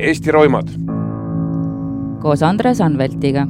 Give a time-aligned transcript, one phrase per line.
[0.00, 0.68] Eesti roimad.
[2.22, 3.46] koos Andres Anveltiga.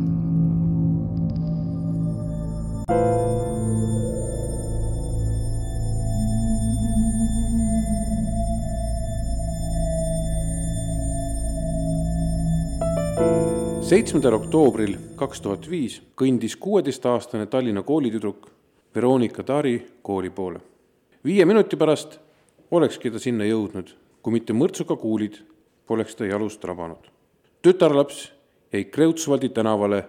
[13.82, 18.50] seitsmendal oktoobril kaks tuhat viis kõndis kuueteistaastane Tallinna koolitüdruk
[18.94, 20.60] Veronika Tari kooli poole.
[21.24, 22.18] viie minuti pärast
[22.70, 25.49] olekski ta sinna jõudnud, kui mitte mõrtsukakuulid
[25.90, 27.10] poleks ta jalust rabanud.
[27.62, 28.32] tütarlaps
[28.72, 30.04] jäi Kreutzwaldi tänavale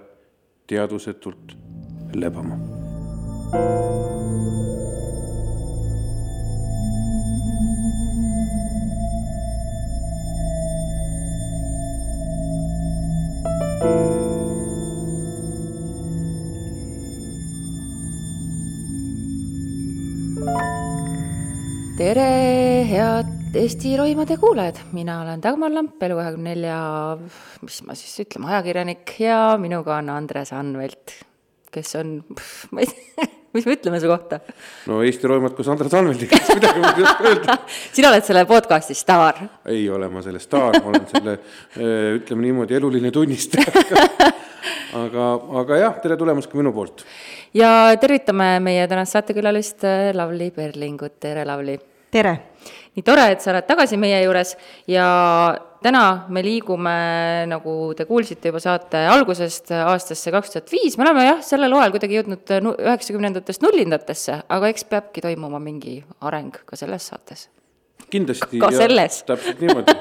[0.67, 1.57] teadvusetult
[2.13, 2.55] lebama.
[23.53, 26.75] Head Eesti roimade kuulajad, mina olen Dagmar Lamp, Elu24,
[27.61, 31.15] mis ma siis ütleme, ajakirjanik ja minuga on Andres Anvelt,
[31.71, 32.13] kes on,
[32.71, 34.39] ma ei tea, mis me ütleme su kohta?
[34.87, 37.57] no Eesti roimad koos Andres Anveldiga, kas midagi muud ei oska öelda.
[37.97, 39.41] sina oled selle podcasti staar.
[39.67, 41.35] ei ole ma selle staar, ma olen selle,
[42.21, 43.83] ütleme niimoodi, eluline tunnistaja
[45.03, 45.27] aga,
[45.63, 47.03] aga jah, tere tulemast ka minu poolt.
[47.57, 49.83] ja tervitame meie tänast saatekülalist
[50.15, 51.75] Lavly Perlingut, tere Lavly!
[52.11, 52.50] tere!
[52.95, 54.55] Nii tore, et sa oled tagasi meie juures
[54.91, 55.05] ja
[55.81, 56.97] täna me liigume,
[57.49, 61.95] nagu te kuulsite juba saate algusest, aastasse kaks tuhat viis, me oleme jah, sellel hooajal
[61.95, 67.49] kuidagi jõudnud üheksakümnendatest nullindatesse, aga eks peabki toimuma mingi areng ka selles saates
[68.11, 68.59] kindlasti.
[68.59, 69.21] ka selles.
[69.27, 69.95] täpselt niimoodi,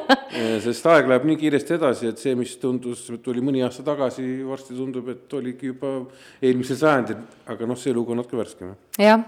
[0.64, 4.76] sest aeg läheb nii kiiresti edasi, et see, mis tundus, tuli mõni aasta tagasi, varsti
[4.78, 5.94] tundub, et oligi juba
[6.42, 8.74] eelmisel sajandil, aga noh, see lugu on natuke värskem.
[8.98, 9.26] jah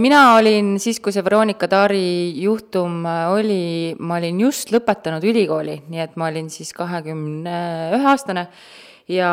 [0.00, 5.82] mina olin siis, kui see Veronika Taari juhtum äh, oli, ma olin just lõpetanud ülikooli,
[5.92, 7.58] nii et ma olin siis kahekümne
[7.96, 8.48] ühe aastane
[9.08, 9.32] ja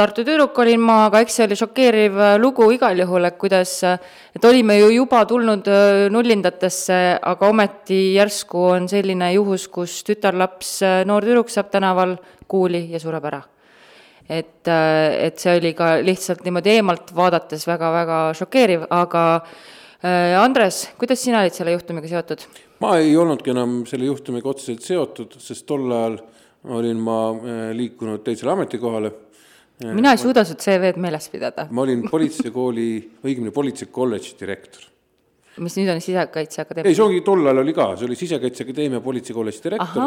[0.00, 3.76] Tartu tüdruk olin ma, aga eks see oli šokeeriv äh, lugu igal juhul, et kuidas,
[3.84, 5.68] et olime ju juba tulnud
[6.08, 12.16] nullindatesse, aga ometi järsku on selline juhus, kus tütarlaps, noor tüdruk saab tänaval
[12.48, 13.44] kuuli ja sureb ära
[14.30, 20.84] et, äh, et see oli ka lihtsalt niimoodi eemalt vaadates väga-väga šokeeriv, aga äh, Andres,
[21.00, 22.44] kuidas sina olid selle juhtumiga seotud?
[22.80, 26.20] ma ei olnudki enam selle juhtumiga otseselt seotud, sest tol ajal
[26.78, 29.10] olin ma äh, liikunud teisele ametikohale.
[29.96, 31.66] mina ei suuda su CV-d meeles pidada.
[31.70, 32.88] ma olin politseikooli,
[33.24, 34.86] õigemini politseikolledži direktor
[35.60, 36.88] mis nüüd on Sisekaitseakadeemia?
[36.88, 40.06] ei, see ongi, tol ajal oli ka, see oli Sisekaitseakadeemia politseikolledži direktor,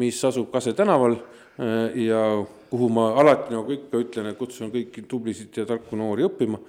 [0.00, 1.18] mis asub Kase tänaval
[1.58, 2.22] ja
[2.70, 6.60] kuhu ma alati nagu ikka ütlen, et kutsun kõiki tublisid ja tarku noori õppima,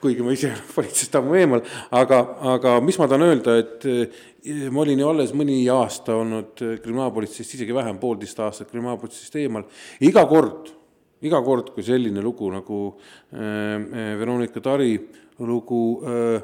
[0.00, 1.62] kuigi ma ise olen politseist ammu eemal,
[1.94, 2.20] aga,
[2.54, 4.24] aga mis ma tahan öelda, et eh,
[4.72, 9.66] ma olin ju alles mõni aasta olnud kriminaalpolitseist, isegi vähem, poolteist aastat kriminaalpolitseist eemal,
[10.08, 10.72] iga kord,
[11.26, 14.94] iga kord, kui selline lugu nagu äh, Veronika Tari
[15.44, 16.40] lugu äh,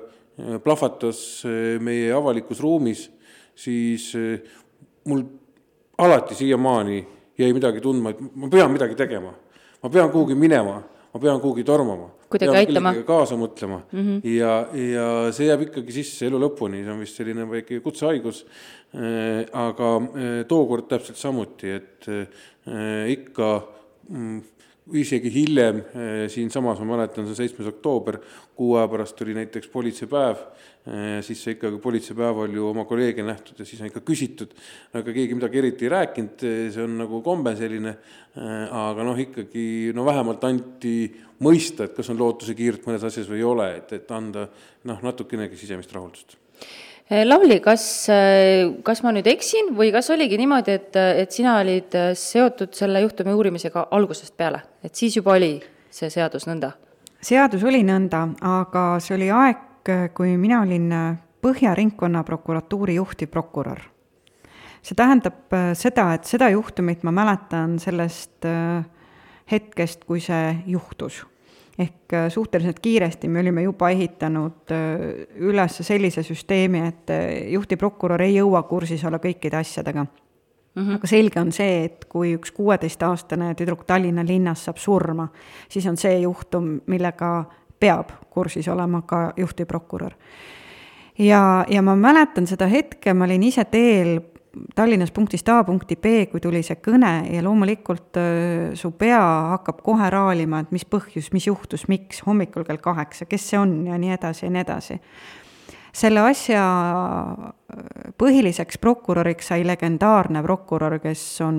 [0.62, 1.42] plahvatas
[1.80, 3.06] meie avalikus ruumis,
[3.56, 4.36] siis äh,
[5.08, 5.24] mul
[6.02, 7.00] alati siiamaani
[7.42, 9.32] jäi midagi tundma, et ma pean midagi tegema.
[9.82, 10.82] ma pean kuhugi minema,
[11.14, 12.10] ma pean kuhugi tormama.
[12.30, 12.94] kuidagi aitama.
[13.06, 14.20] kaasa mõtlema mm -hmm.
[14.38, 18.44] ja, ja see jääb ikkagi sisse elu lõpuni, see on vist selline väike kutsehaigus
[18.94, 19.44] äh,.
[19.52, 23.62] aga äh, tookord täpselt samuti, et äh, ikka
[24.08, 24.40] mm,
[24.90, 28.18] isegi hiljem eh, siinsamas, ma mäletan, see on seitsmes oktoober,
[28.58, 30.42] kuu aja pärast tuli näiteks politseipäev,
[30.90, 34.56] eh, siis see ikkagi politseipäeval ju oma kolleege nähtud ja siis on ikka küsitud,
[34.98, 37.96] aga keegi midagi eriti ei rääkinud, eh, see on nagu komme selline,
[38.32, 40.96] aga noh, ikkagi no vähemalt anti
[41.44, 44.46] mõista, et kas on lootusekiirt mõnes asjas või ei ole, et, et anda
[44.88, 46.38] noh, natukenegi sisemist rahuldust
[47.12, 51.92] Lavly, kas, eh, kas ma nüüd eksin või kas oligi niimoodi, et, et sina olid
[51.98, 55.58] eh, seotud selle juhtumi uurimisega algusest peale, et siis juba oli
[55.92, 56.72] see seadus nõnda?
[57.22, 60.88] seadus oli nõnda, aga see oli aeg, kui mina olin
[61.42, 63.82] Põhja Ringkonnaprokuratuuri juhtivprokurör.
[64.82, 68.46] see tähendab seda, et seda juhtumit ma mäletan sellest
[69.52, 71.20] hetkest, kui see juhtus
[71.78, 77.22] ehk äh, suhteliselt kiiresti me olime juba ehitanud äh, üles sellise süsteemi, et äh,
[77.52, 80.06] juhtivprokurör ei jõua kursis olla kõikide asjadega
[80.74, 80.94] Mm -hmm.
[80.94, 85.28] aga selge on see, et kui üks kuueteistaastane tüdruk Tallinna linnas saab surma,
[85.68, 87.44] siis on see juhtum, millega
[87.80, 90.12] peab kursis olema ka juhtivprokurör.
[91.18, 94.20] ja, ja ma mäletan seda hetke, ma olin ise teel
[94.76, 99.20] Tallinnas punktist A punkti B, kui tuli see kõne ja loomulikult äh, su pea
[99.54, 103.78] hakkab kohe raalima, et mis põhjus, mis juhtus, miks, hommikul kell kaheksa, kes see on
[103.88, 104.98] ja nii edasi ja nii edasi.
[105.92, 106.62] selle asja
[108.20, 111.58] põhiliseks prokuröriks sai legendaarne prokurör, kes on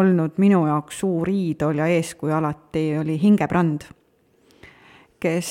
[0.00, 3.88] olnud minu jaoks suur iidol ja eeskuju alati, oli Hinge Brand,
[5.20, 5.50] kes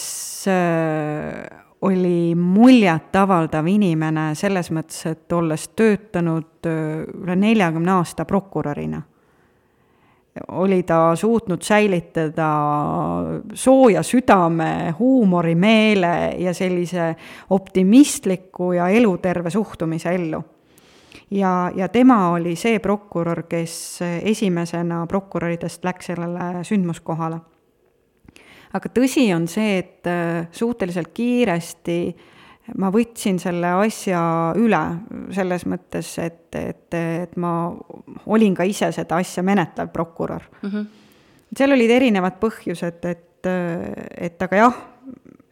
[0.54, 9.02] äh, oli muljetavaldav inimene selles mõttes, et olles töötanud äh, üle neljakümne aasta prokurörina
[10.48, 12.50] oli ta suutnud säilitada
[13.54, 17.16] sooja südame, huumorimeele ja sellise
[17.50, 20.44] optimistliku ja eluterve suhtumise ellu.
[21.32, 27.40] ja, ja tema oli see prokurör, kes esimesena prokuröridest läks sellele sündmuskohale.
[28.74, 30.08] Aga tõsi on see, et
[30.52, 32.30] suhteliselt kiiresti äh,
[32.80, 34.22] ma võtsin selle asja
[34.60, 34.82] üle
[35.36, 37.54] selles mõttes, et, et, et ma
[38.32, 40.70] olin ka ise seda asja menetlev prokurör mm.
[40.70, 40.86] -hmm.
[41.58, 43.52] seal olid erinevad põhjused, et,
[44.18, 44.80] et aga jah,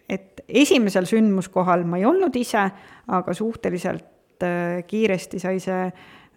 [0.08, 2.64] et esimesel sündmuskohal ma ei olnud ise,
[3.08, 5.92] aga suhteliselt äh, kiiresti sai see,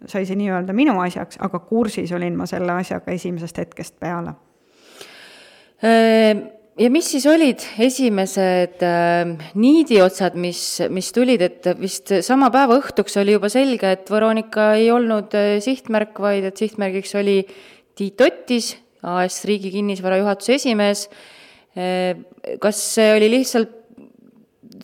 [0.05, 4.35] sai see nii-öelda minu asjaks, aga kursis olin ma selle asjaga esimesest hetkest peale
[5.79, 6.43] ehm,
[6.79, 10.61] ja mis siis olid esimesed äh, niidiotsad, mis,
[10.91, 15.55] mis tulid, et vist sama päeva õhtuks oli juba selge, et Veronika ei olnud äh,
[15.63, 17.39] sihtmärk, vaid et sihtmärgiks oli
[17.95, 18.73] Tiit Ottis,
[19.05, 21.07] AS Riigi Kinnisvara juhatuse esimees
[21.77, 22.15] äh,.
[22.61, 23.81] kas see oli lihtsalt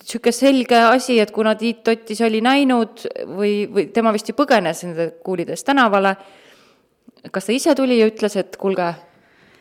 [0.02, 3.06] niisugune selge asi, et kuna Tiit Ottis oli näinud
[3.36, 6.16] või, või tema vist ju põgenes nende kuulidest tänavale,
[7.32, 8.88] kas ta ise tuli ja ütles, et kuulge,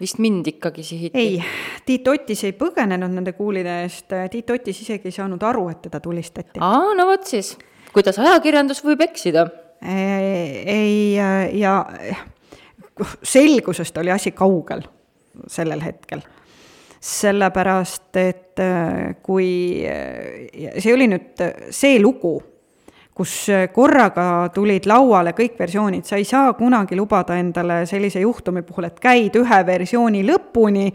[0.00, 1.19] vist mind ikkagi sihiti?
[1.19, 1.41] ei,
[1.87, 6.00] Tiit Ottis ei põgenenud nende kuulide eest, Tiit Ottis isegi ei saanud aru, et teda
[6.00, 6.61] tulistati.
[6.61, 7.55] aa, no vot siis,
[7.94, 9.47] kuidas ajakirjandus võib eksida?
[9.81, 11.14] ei,
[11.61, 11.75] ja
[13.23, 14.82] selgusest oli asi kaugel
[15.49, 16.20] sellel hetkel.
[17.00, 18.61] sellepärast, et
[19.25, 19.49] kui,
[20.76, 22.35] see oli nüüd see lugu
[23.14, 28.62] kus äh, korraga tulid lauale kõik versioonid, sa ei saa kunagi lubada endale sellise juhtumi
[28.66, 30.86] puhul, et käid ühe versiooni lõpuni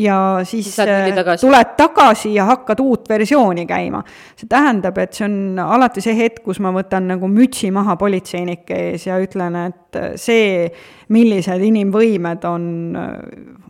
[0.00, 1.46] ja siis, siis äh, tagasi.
[1.46, 4.04] tuled tagasi ja hakkad uut versiooni käima.
[4.36, 8.80] see tähendab, et see on alati see hetk, kus ma võtan nagu mütsi maha politseinike
[8.90, 10.68] ees ja ütlen, et äh, see,
[11.14, 12.62] millised inimvõimed on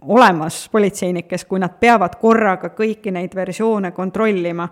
[0.06, 4.68] olemas politseinikes, kui nad peavad korraga kõiki neid versioone kontrollima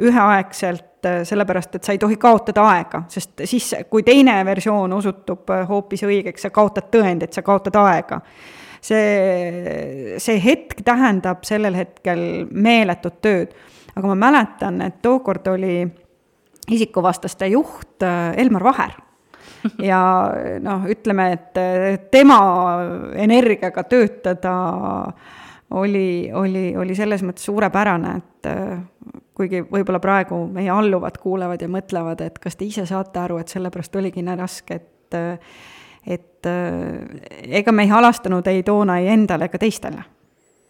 [0.00, 5.50] üheaegselt äh, sellepärast, et sa ei tohi kaotada aega, sest siis, kui teine versioon osutub
[5.54, 8.20] äh, hoopis õigeks, sa kaotad tõendit, sa kaotad aega.
[8.84, 13.54] see, see hetk tähendab sellel hetkel meeletut tööd.
[13.94, 15.86] aga ma mäletan, et tookord oli
[16.70, 18.94] isikuvastaste juht äh, Elmar Vaher
[19.80, 20.00] ja
[20.60, 22.38] noh, ütleme, et tema
[23.16, 24.54] energiaga töötada
[25.70, 28.50] oli, oli, oli selles mõttes suurepärane, et
[29.34, 33.52] kuigi võib-olla praegu meie alluvad kuulevad ja mõtlevad, et kas te ise saate aru, et
[33.52, 34.90] sellepärast oligi nii raske, et
[36.04, 36.46] et
[37.60, 40.04] ega me ei halastanud ei toona ei endale ega teistele.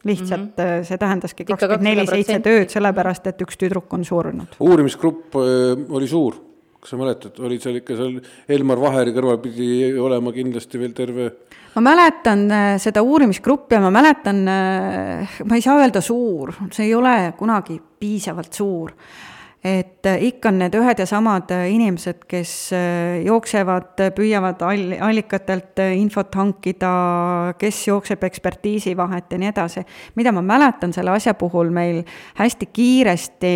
[0.04, 0.84] lihtsalt mm -hmm.
[0.84, 4.56] see tähendaski kakskümmend neli seitse tööd, sellepärast et üks tüdruk on surnud.
[4.60, 5.34] uurimisgrupp
[5.90, 6.34] oli suur,
[6.80, 11.32] kas sa mäletad, oli seal ikka seal Elmar Vaheri kõrval pidi olema kindlasti veel terve
[11.74, 16.88] ma mäletan äh, seda uurimisgruppi ja ma mäletan, äh, ma ei saa öelda suur, see
[16.88, 18.92] ei ole kunagi piisavalt suur.
[19.64, 22.52] et äh, ikka on need ühed ja samad inimesed, kes
[23.24, 26.92] jooksevad, püüavad all-, allikatelt infot hankida,
[27.58, 29.86] kes jookseb ekspertiisi vahet ja nii edasi.
[30.14, 32.04] mida ma mäletan selle asja puhul meil
[32.38, 33.54] hästi kiiresti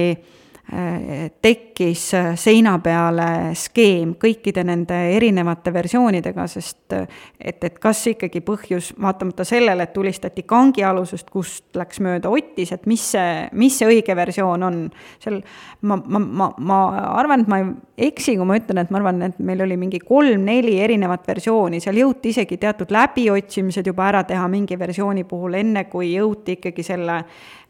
[0.68, 2.02] tekkis
[2.36, 9.86] seina peale skeem kõikide nende erinevate versioonidega, sest et, et kas ikkagi põhjus, vaatamata sellele,
[9.86, 14.78] et tulistati kangialusest, kust läks mööda Ottis, et mis see, mis see õige versioon on.
[15.22, 15.40] seal
[15.80, 16.80] ma, ma, ma, ma
[17.14, 20.02] arvan, et ma ei eksi, kui ma ütlen, et ma arvan, et meil oli mingi
[20.04, 25.86] kolm-neli erinevat versiooni, seal jõuti isegi teatud läbiotsimised juba ära teha mingi versiooni puhul, enne
[25.88, 27.22] kui jõuti ikkagi selle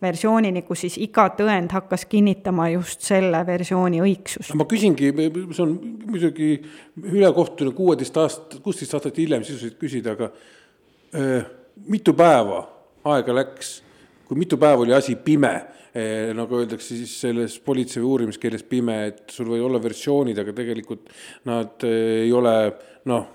[0.03, 4.55] versioonini, kus siis iga tõend hakkas kinnitama just selle versiooni õigsust.
[4.59, 5.75] ma küsingi, see on
[6.07, 6.51] muidugi
[7.03, 10.31] ülekohtune kuueteist aastat, kuusteist aastat hiljem sisuliselt küsida, aga
[11.15, 11.41] öö,
[11.91, 12.63] mitu päeva
[13.09, 13.79] aega läks,
[14.29, 15.55] kui mitu päeva oli asi pime
[16.37, 21.09] nagu öeldakse siis selles politsei uurimiskeeles pime, et sul võivad olla versioonid, aga tegelikult
[21.49, 22.55] nad eh, ei ole
[23.09, 23.31] noh,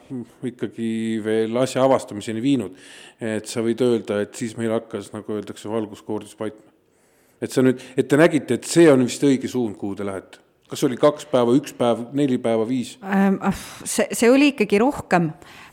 [0.46, 0.92] ikkagi
[1.26, 2.78] veel asja avastamiseni viinud.
[3.24, 6.72] et sa võid öelda, et siis meil hakkas, nagu öeldakse, valguskoordis paikma.
[7.42, 10.44] et sa nüüd, et te nägite, et see on vist õige suund, kuhu te lähete
[10.74, 12.96] kas oli kaks päeva, üks päev, neli päeva, viis?
[13.06, 15.30] Ähm, ah, see, see oli ikkagi rohkem.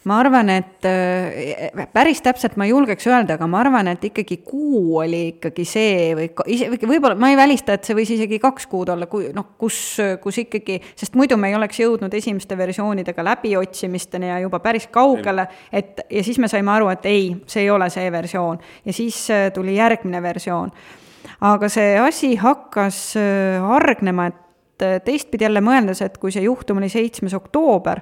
[0.08, 4.38] Ma arvan, et äh, päris täpselt ma ei julgeks öelda, aga ma arvan, et ikkagi
[4.46, 8.68] kuu oli ikkagi see või isegi võib-olla ma ei välista, et see võis isegi kaks
[8.70, 13.24] kuud olla, kui noh, kus, kus ikkagi, sest muidu me ei oleks jõudnud esimeste versioonidega
[13.28, 17.70] läbiotsimisteni ja juba päris kaugele, et ja siis me saime aru, et ei, see ei
[17.70, 18.60] ole see versioon.
[18.88, 20.72] Ja siis äh, tuli järgmine versioon.
[21.44, 23.02] Aga see asi hakkas
[23.68, 28.00] hargnema, et äh, teistpidi jälle mõeldes, et kui see juhtum oli seitsmes oktoober,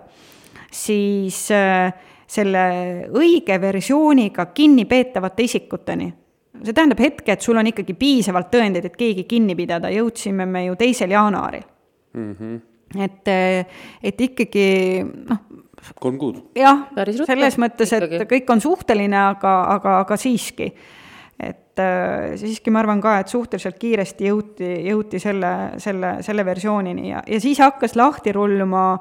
[0.72, 1.92] siis äh,
[2.28, 2.64] selle
[3.16, 6.08] õige versiooniga kinnipeetavate isikuteni,
[6.62, 10.66] see tähendab hetke, et sul on ikkagi piisavalt tõendeid, et keegi kinni pidada, jõudsime me
[10.66, 11.64] ju teisel jaanuaril
[12.12, 12.34] mm.
[12.34, 12.60] -hmm.
[13.04, 14.68] et, äh, et ikkagi
[15.04, 15.42] noh,
[16.00, 16.42] kolm kuud.
[16.56, 16.88] jah,
[17.24, 20.72] selles mõttes, et kõik on suhteline, aga, aga, aga siiski
[21.38, 27.12] et äh, siiski ma arvan ka, et suhteliselt kiiresti jõuti, jõuti selle, selle, selle versioonini
[27.12, 28.98] ja, ja siis hakkas lahti rulluma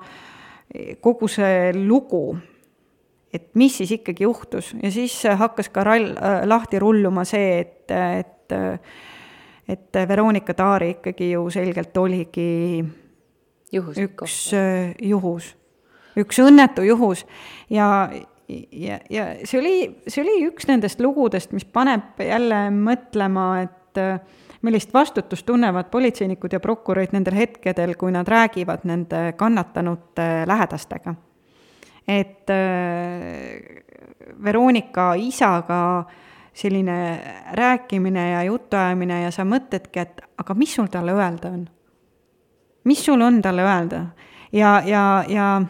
[1.01, 2.37] kogu see lugu,
[3.33, 4.73] et mis siis ikkagi juhtus.
[4.83, 8.55] Ja siis hakkas ka rall, äh, lahti rulluma see, et, et
[9.67, 12.85] et Veronika Taari ikkagi ju selgelt oligi
[13.71, 15.51] juhus, üks äh, juhus,
[16.15, 17.25] üks õnnetu juhus.
[17.69, 18.07] Ja
[18.71, 19.75] ja, ja see oli,
[20.07, 24.21] see oli üks nendest lugudest, mis paneb jälle mõtlema, et äh,
[24.61, 31.15] millist vastutust tunnevad politseinikud ja prokurörid nendel hetkedel, kui nad räägivad nende kannatanute lähedastega.
[32.07, 33.83] et äh,
[34.43, 36.05] Veronika isaga
[36.53, 37.19] selline
[37.51, 41.67] rääkimine ja jutuajamine ja sa mõtledki, et aga mis sul talle öelda on?
[42.83, 44.05] mis sul on talle öelda?
[44.51, 45.61] ja, ja, ja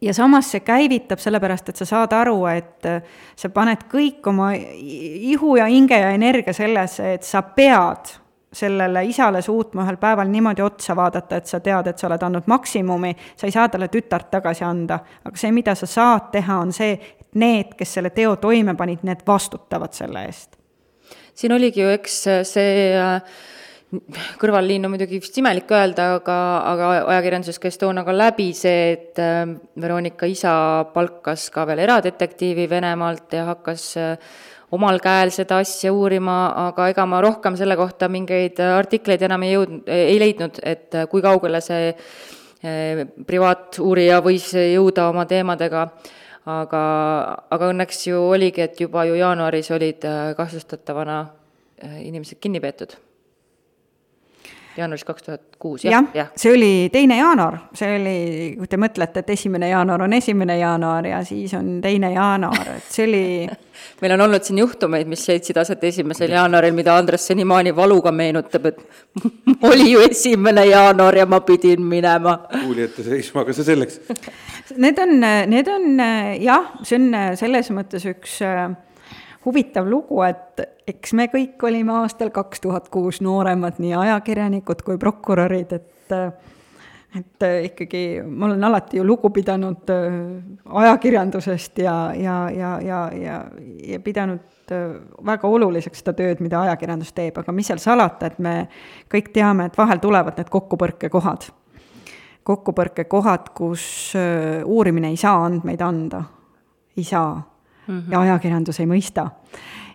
[0.00, 3.02] ja samas see käivitab sellepärast, et sa saad aru, et äh,
[3.36, 8.16] sa paned kõik oma ihu ja hinge ja energia sellesse, et sa pead
[8.52, 12.48] sellele isale suutma ühel päeval niimoodi otsa vaadata, et sa tead, et sa oled andnud
[12.50, 14.98] maksimumi, sa ei saa talle tütart tagasi anda.
[15.24, 19.04] aga see, mida sa saad teha, on see, et need, kes selle teo toime panid,
[19.06, 20.56] need vastutavad selle eest.
[21.34, 22.16] siin oligi ju, eks
[22.48, 23.22] see äh,
[23.90, 26.36] kõrvalliin on muidugi vist imelik öelda, aga,
[26.70, 29.42] aga ajakirjanduses käis toona ka läbi see, et äh,
[29.82, 30.52] Veronika isa
[30.94, 34.36] palkas ka veel eradetektiivi Venemaalt ja hakkas äh,
[34.70, 39.56] omal käel seda asja uurima, aga ega ma rohkem selle kohta mingeid artikleid enam ei
[39.56, 41.94] jõudnud, ei leidnud, et äh, kui kaugele see
[42.60, 45.86] privaatuurija võis jõuda oma teemadega.
[46.50, 46.80] Aga,
[47.52, 50.04] aga õnneks ju oligi, et juba ju jaanuaris olid
[50.36, 51.22] kahtlustatavana
[52.04, 52.96] inimesed kinni peetud
[54.76, 55.92] jaanuaris kaks tuhat kuus, jah?
[55.92, 58.18] jah ja., see oli teine jaanuar, see oli,
[58.58, 62.92] kui te mõtlete, et esimene jaanuar on esimene jaanuar ja siis on teine jaanuar, et
[62.92, 63.24] see oli
[64.00, 68.70] meil on olnud siin juhtumeid, mis leidsid aset esimesel jaanuaril, mida Andres senimaani valuga meenutab,
[68.70, 68.80] et
[69.70, 72.38] oli ju esimene jaanuar ja ma pidin minema.
[72.52, 74.00] kuuli ette seisma, aga see selleks.
[74.76, 75.16] Need on,
[75.50, 76.04] need on
[76.40, 77.10] jah, see on
[77.40, 78.70] selles mõttes üks äh,
[79.44, 84.98] huvitav lugu, et eks me kõik olime aastal kaks tuhat kuus nooremad, nii ajakirjanikud kui
[85.00, 86.16] prokurörid, et
[87.10, 90.18] et ikkagi ma olen alati ju lugu pidanud äh,
[90.82, 93.38] ajakirjandusest ja, ja, ja, ja, ja,
[93.82, 94.92] ja pidanud äh,
[95.26, 98.54] väga oluliseks seda tööd, mida ajakirjandus teeb, aga mis seal salata, et me
[99.10, 101.50] kõik teame, et vahel tulevad need kokkupõrkekohad.
[102.46, 106.22] kokkupõrkekohad, kus äh, uurimine ei saa andmeid anda,
[106.96, 107.34] ei saa
[107.90, 108.12] mm -hmm.
[108.12, 109.30] ja ajakirjandus ei mõista.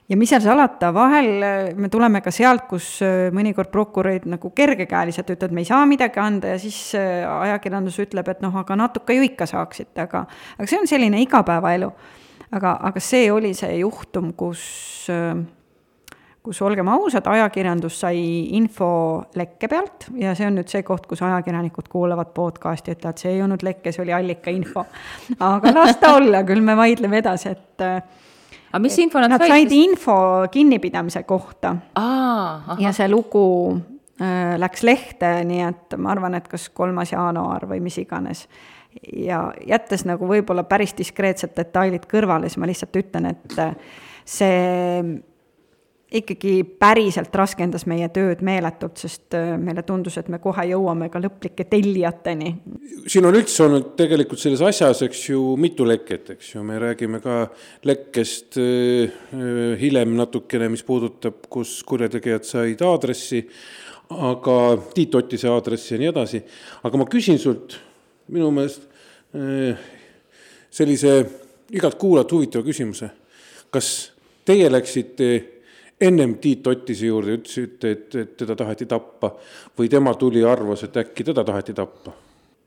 [0.10, 4.50] ja mis seal salata, vahel äh, me tuleme ka sealt, kus äh, mõnikord prokurörid nagu
[4.50, 8.76] kergekäeliselt ütlevad, me ei saa midagi anda ja siis äh, ajakirjandus ütleb, et noh, aga
[8.76, 10.26] natuke ju ikka saaksite, aga,
[10.58, 11.92] aga see on selline igapäevaelu.
[12.52, 15.08] aga, aga see oli see juhtum, kus
[16.46, 18.20] kus olgem ausad, ajakirjandus sai
[18.58, 18.90] info
[19.38, 23.42] lekke pealt ja see on nüüd see koht, kus ajakirjanikud kuulavad podcast'i, ütlevad, see ei
[23.46, 24.86] olnud lekke, see oli allikainfo.
[25.40, 29.50] aga las ta olla, küll me vaidleme edasi, et aga mis info nad, nad said?
[29.50, 30.18] Nad said info
[30.54, 31.76] kinnipidamise kohta.
[32.86, 33.46] ja see lugu
[34.22, 38.46] äh, läks lehte, nii et ma arvan, et kas kolmas jaanuar või mis iganes.
[39.12, 43.64] ja jättes nagu võib-olla päris diskreetsed detailid kõrvale, siis ma lihtsalt ütlen, et
[44.26, 45.24] see
[46.16, 51.22] ikkagi päriselt raskendas meie tööd meeletult, sest äh, meile tundus, et me kohe jõuame ka
[51.24, 52.52] lõplike tellijateni.
[53.08, 57.22] siin on üldse olnud tegelikult selles asjas, eks ju, mitu leket, eks ju, me räägime
[57.24, 57.40] ka
[57.88, 63.44] lekkest äh, äh, hiljem natukene, mis puudutab, kus kurjategijad said aadressi,
[64.10, 64.60] aga
[64.94, 66.44] Tiit Ottise aadressi ja nii edasi,
[66.86, 67.80] aga ma küsin sult
[68.32, 68.92] minu meelest
[70.72, 71.12] sellise
[71.76, 73.10] igalt kuulajat huvitava küsimuse,
[73.74, 73.90] kas
[74.48, 75.55] teie läksite
[76.02, 79.32] ennem Tiit Ottise juurde, ütlesite, et, et teda taheti tappa
[79.80, 82.14] või tema tuli ja arvas, et äkki teda taheti tappa?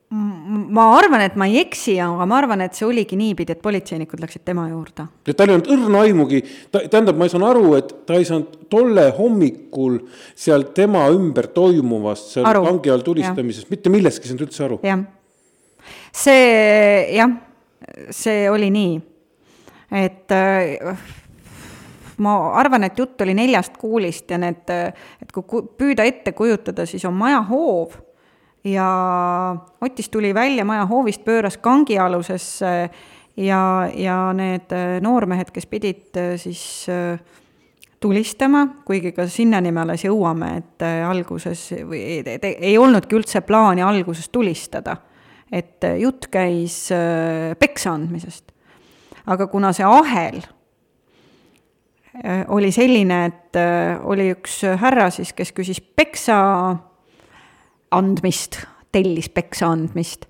[0.09, 4.23] ma arvan, et ma ei eksi, aga ma arvan, et see oligi niipidi, et politseinikud
[4.23, 5.05] läksid tema juurde.
[5.27, 6.39] ja tal ei olnud õrna aimugi,
[6.73, 9.99] ta, tähendab, ma ei saanud aru, et ta ei saanud tolle hommikul
[10.33, 12.63] seal tema ümber toimuvast, seal aru.
[12.65, 14.79] vangi all tulistamisest, mitte millestki ei saanud üldse aru.
[14.89, 15.05] jah,
[16.25, 16.49] see
[17.19, 17.37] jah,
[18.09, 18.99] see oli nii,
[20.01, 21.05] et äh,
[22.23, 27.05] ma arvan, et jutt oli neljast kuulist ja need, et kui püüda ette kujutada, siis
[27.07, 27.95] on maja hoov
[28.63, 28.89] ja
[29.81, 32.73] Otis tuli välja maja hoovist, pööras kangialusesse
[33.37, 33.61] ja,
[33.95, 36.63] ja need noormehed, kes pidid siis
[37.99, 43.83] tulistama, kuigi ka sinnani me alles jõuame, et alguses või ei, ei olnudki üldse plaani
[43.83, 44.97] alguses tulistada.
[45.51, 46.89] et jutt käis
[47.59, 48.51] peksa andmisest.
[49.25, 50.58] aga kuna see ahel Äh,
[52.47, 56.39] oli selline, et äh, oli üks härra siis, kes küsis peksa
[57.95, 58.61] andmist,
[58.93, 60.25] tellis peksa andmist.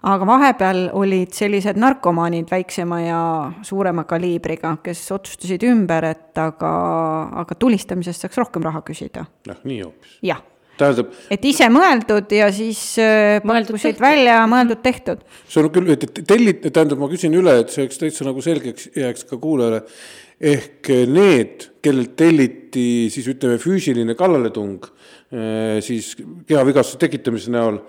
[0.00, 3.22] aga vahepeal olid sellised narkomaanid väiksema ja
[3.62, 6.70] suurema kaliibriga, kes otsustasid ümber, et aga,
[7.42, 9.26] aga tulistamisest saaks rohkem raha küsida.
[9.48, 10.16] noh, nii hoopis.
[10.22, 10.40] jah
[10.80, 11.12] tähendab.
[11.30, 15.22] et ise mõeldud ja siis äh, pakkusid välja, mõeldud tehtud.
[15.48, 18.90] see on küll, et tellid, tähendab, ma küsin üle, et see oleks täitsa nagu selgeks
[18.96, 19.84] jääks ka kuulajale
[20.40, 24.86] ehk need, kellelt telliti siis ütleme, füüsiline kallaletung,
[25.32, 26.14] eh, siis
[26.48, 27.80] kehavigastuse tekitamise näol,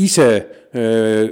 [0.00, 0.26] ise
[0.70, 1.30] eh,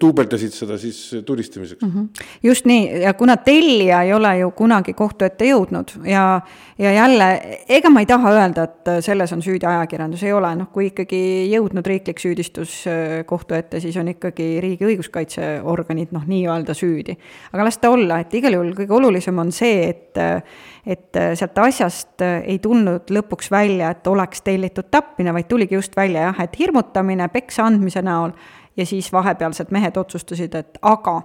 [0.00, 1.92] duubeldasid seda siis tulistamiseks mm.
[1.92, 2.24] -hmm.
[2.42, 6.40] just nii, ja kuna tellija ei ole ju kunagi kohtu ette jõudnud ja,
[6.78, 7.28] ja jälle,
[7.68, 11.22] ega ma ei taha öelda, et selles on süüdi ajakirjandus, ei ole, noh, kui ikkagi
[11.52, 17.16] jõudnud riiklik süüdistus eh, kohtu ette, siis on ikkagi riigi õiguskaitseorganid noh, nii-öelda süüdi.
[17.52, 22.24] aga las ta olla, et igal juhul kõige olulisem on see, et et sealt asjast
[22.24, 27.28] ei tulnud lõpuks välja, et oleks tellitud tapmine, vaid tuligi just välja jah, et hirmutamine
[27.32, 28.34] peksa andmise näol
[28.76, 31.16] ja siis vahepealsed mehed otsustasid, et aga,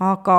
[0.00, 0.38] aga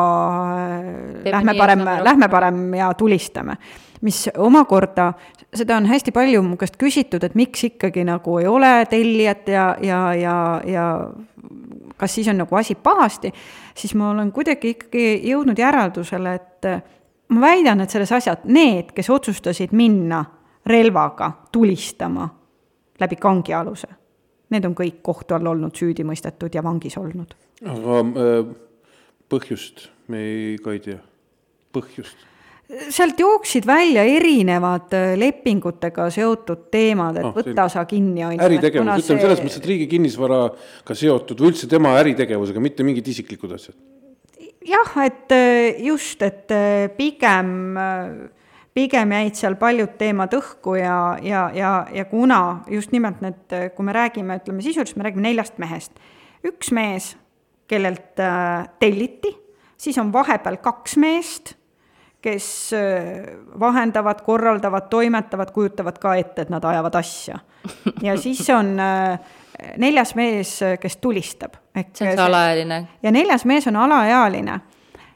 [1.24, 3.58] Teeme lähme parem, lähme parem ja tulistame.
[4.02, 5.14] mis omakorda,
[5.54, 9.76] seda on hästi palju mu käest küsitud, et miks ikkagi nagu ei ole tellijat ja,
[9.82, 10.86] ja, ja, ja
[11.98, 13.30] kas siis on nagu asi pahasti,
[13.76, 16.70] siis ma olen kuidagi ikkagi jõudnud järeldusele, et
[17.32, 20.24] ma väidan, et selles asjas need, kes otsustasid minna
[20.68, 22.28] relvaga tulistama
[23.02, 23.88] läbi kangialuse.
[24.52, 27.38] Need on kõik kohtu all olnud süüdi mõistetud ja vangis olnud.
[27.62, 28.52] aga äh,
[29.30, 31.00] põhjust me ei, ka ei tea,
[31.74, 32.28] põhjust?
[32.90, 38.44] sealt jooksid välja erinevad äh, lepingutega seotud teemad, et no, võta sa kinni, on ju.
[38.48, 43.56] äritegevus, ütleme selles mõttes, et riigi kinnisvaraga seotud või üldse tema äritegevusega, mitte mingid isiklikud
[43.56, 43.76] asjad.
[44.68, 46.52] Jah, et äh, just, et
[46.98, 47.76] pigem
[48.74, 53.88] pigem jäid seal paljud teemad õhku ja, ja, ja, ja kuna just nimelt need, kui
[53.88, 56.00] me räägime, ütleme sisuliselt, me räägime neljast mehest.
[56.48, 57.16] üks mees,
[57.70, 59.34] kellelt äh, telliti,
[59.78, 61.54] siis on vahepeal kaks meest,
[62.22, 62.48] kes
[62.78, 67.40] äh, vahendavad, korraldavad, toimetavad, kujutavad ka ette, et nad ajavad asja.
[68.02, 69.20] ja siis on äh,
[69.78, 71.54] neljas mees, kes tulistab.
[71.94, 72.88] see on see alaealine.
[73.04, 74.60] ja neljas mees on alaealine.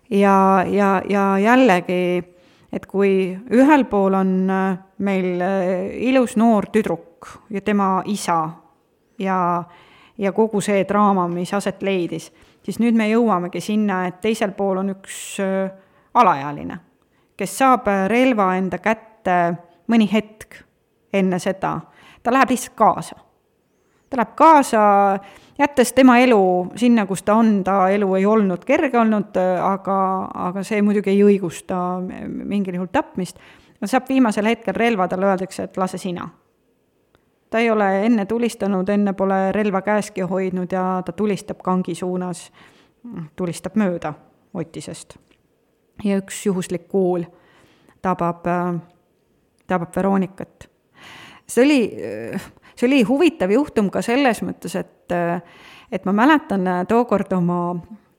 [0.10, 2.36] ja, ja, ja jällegi
[2.76, 8.40] et kui ühel pool on äh, meil äh, ilus noor tüdruk ja tema isa
[9.20, 9.38] ja,
[10.18, 12.30] ja kogu see draama, mis aset leidis,
[12.64, 15.70] siis nüüd me jõuamegi sinna, et teisel pool on üks äh,
[16.16, 16.80] alaealine,
[17.38, 19.40] kes saab relva enda kätte
[19.92, 20.60] mõni hetk
[21.16, 21.78] enne seda,
[22.24, 23.22] ta läheb lihtsalt kaasa.
[24.10, 24.84] Ta läheb kaasa
[25.60, 30.00] jättes tema elu sinna, kus ta on, ta elu ei olnud kerge olnud, aga,
[30.48, 31.78] aga see muidugi ei õigusta
[32.26, 33.40] mingil juhul tapmist.
[33.82, 36.30] no saab viimasel hetkel relva, talle öeldakse, et lase sina.
[37.50, 42.52] ta ei ole enne tulistanud, enne pole relva käeski hoidnud ja ta tulistab kangi suunas,
[43.36, 44.14] tulistab mööda
[44.54, 45.18] Otisest.
[46.04, 47.24] ja üks juhuslik kuul
[48.02, 48.44] tabab,
[49.68, 50.70] tabab Veronikat.
[51.48, 51.82] see oli
[52.76, 55.16] see oli huvitav juhtum ka selles mõttes, et,
[55.92, 57.60] et ma mäletan tookord oma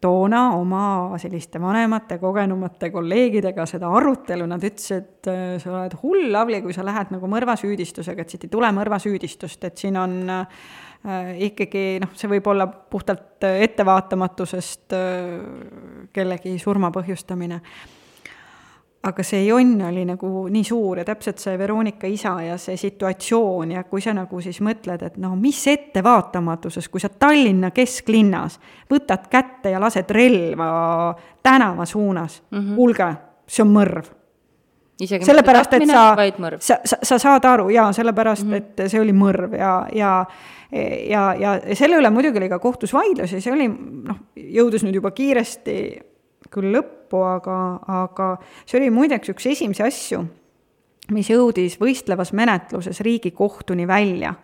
[0.00, 0.82] toona oma
[1.20, 6.84] selliste vanemate, kogenumate kolleegidega seda arutelu, nad ütlesid, et sa oled hull, Lavly, kui sa
[6.86, 10.46] lähed nagu mõrvasüüdistusega, et siit ei tule mõrvasüüdistust, et siin on äh,
[11.48, 17.62] ikkagi noh, see võib olla puhtalt ettevaatamatusest äh, kellegi surma põhjustamine
[19.06, 23.76] aga see jonn oli nagu nii suur ja täpselt see Veronika isa ja see situatsioon
[23.76, 28.58] ja kui sa nagu siis mõtled, et no mis ettevaatamatusest, kui sa Tallinna kesklinnas
[28.90, 30.68] võtad kätte ja lased relva
[31.42, 32.74] tänava suunas mm, -hmm.
[32.76, 33.08] kuulge,
[33.46, 34.12] see on mõrv.
[34.98, 36.16] sellepärast, et sa,
[36.58, 38.56] sa, sa, sa saad aru jaa, sellepärast mm, -hmm.
[38.56, 40.26] et see oli mõrv ja, ja
[41.08, 45.10] ja, ja selle üle muidugi oli ka kohtus vaidlusi, see oli noh, jõudis nüüd juba
[45.10, 45.76] kiiresti
[46.50, 46.74] küll
[47.06, 48.32] lõppu, aga, aga
[48.64, 50.24] see oli muideks üks esimesi asju,
[51.14, 54.34] mis jõudis võistlevas menetluses Riigikohtuni välja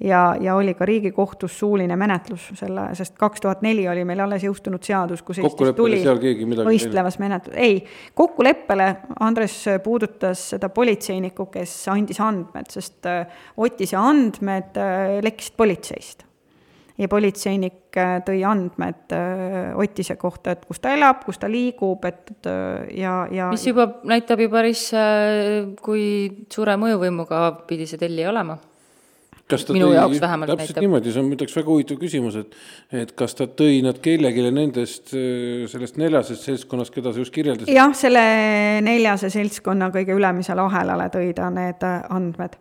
[0.00, 4.44] ja, ja oli ka Riigikohtus suuline menetlus selle, sest kaks tuhat neli oli meil alles
[4.44, 6.02] jõustunud seadus, kus Eestis tuli
[6.66, 7.80] võistlevas menetlus, ei,
[8.14, 13.24] kokkuleppele Andres puudutas seda politseinikku, kes andis andmed, sest äh,
[13.56, 16.25] Otise andmed äh, lekkisid politseist.
[16.98, 19.16] Ja politseinik äh, tõi andmed
[19.76, 22.48] Otise kohta, et kus ta elab, kus ta liigub, et
[22.96, 24.88] ja, ja mis juba näitab ju päris,
[25.82, 26.06] kui
[26.52, 28.58] suure mõjuvõimuga pidi see tellija olema
[29.50, 30.84] kas ta minu tõi, jaoks vähemalt täpselt näitab.
[30.84, 35.12] niimoodi, see on muideks väga huvitav küsimus, et et kas ta tõi nad kellelegi nendest,
[35.14, 37.74] äh, sellest neljasest seltskonnast, keda sa just kirjeldasid?
[37.74, 38.24] jah, selle
[38.86, 42.58] neljase seltskonna kõige ülemisele ahelale tõi ta need äh, andmed.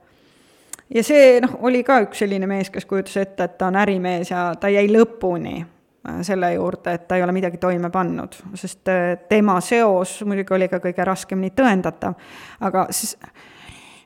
[0.94, 4.32] Ja see noh, oli ka üks selline mees, kes kujutas ette, et ta on ärimees
[4.32, 8.94] ja ta jäi lõpuni äh, selle juurde, et ta ei ole midagi toime pannud, sest
[9.30, 12.16] tema seos muidugi oli ka kõige raskemini tõendatav,
[12.62, 13.18] aga siis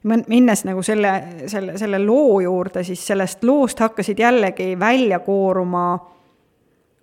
[0.04, 1.12] minnes nagu selle,
[1.48, 6.00] selle, selle loo juurde, siis sellest loost hakkasid jällegi välja kooruma,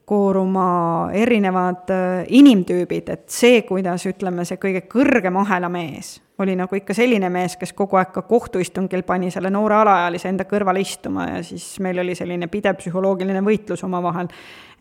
[0.04, 0.68] kooruma
[1.12, 7.30] erinevad äh, inimtüübid, et see, kuidas ütleme, see kõige kõrgem ahelamees oli nagu ikka selline
[7.32, 11.78] mees, kes kogu aeg ka kohtuistungil pani selle noore alaealise enda kõrvale istuma ja siis
[11.80, 14.28] meil oli selline pidev psühholoogiline võitlus omavahel.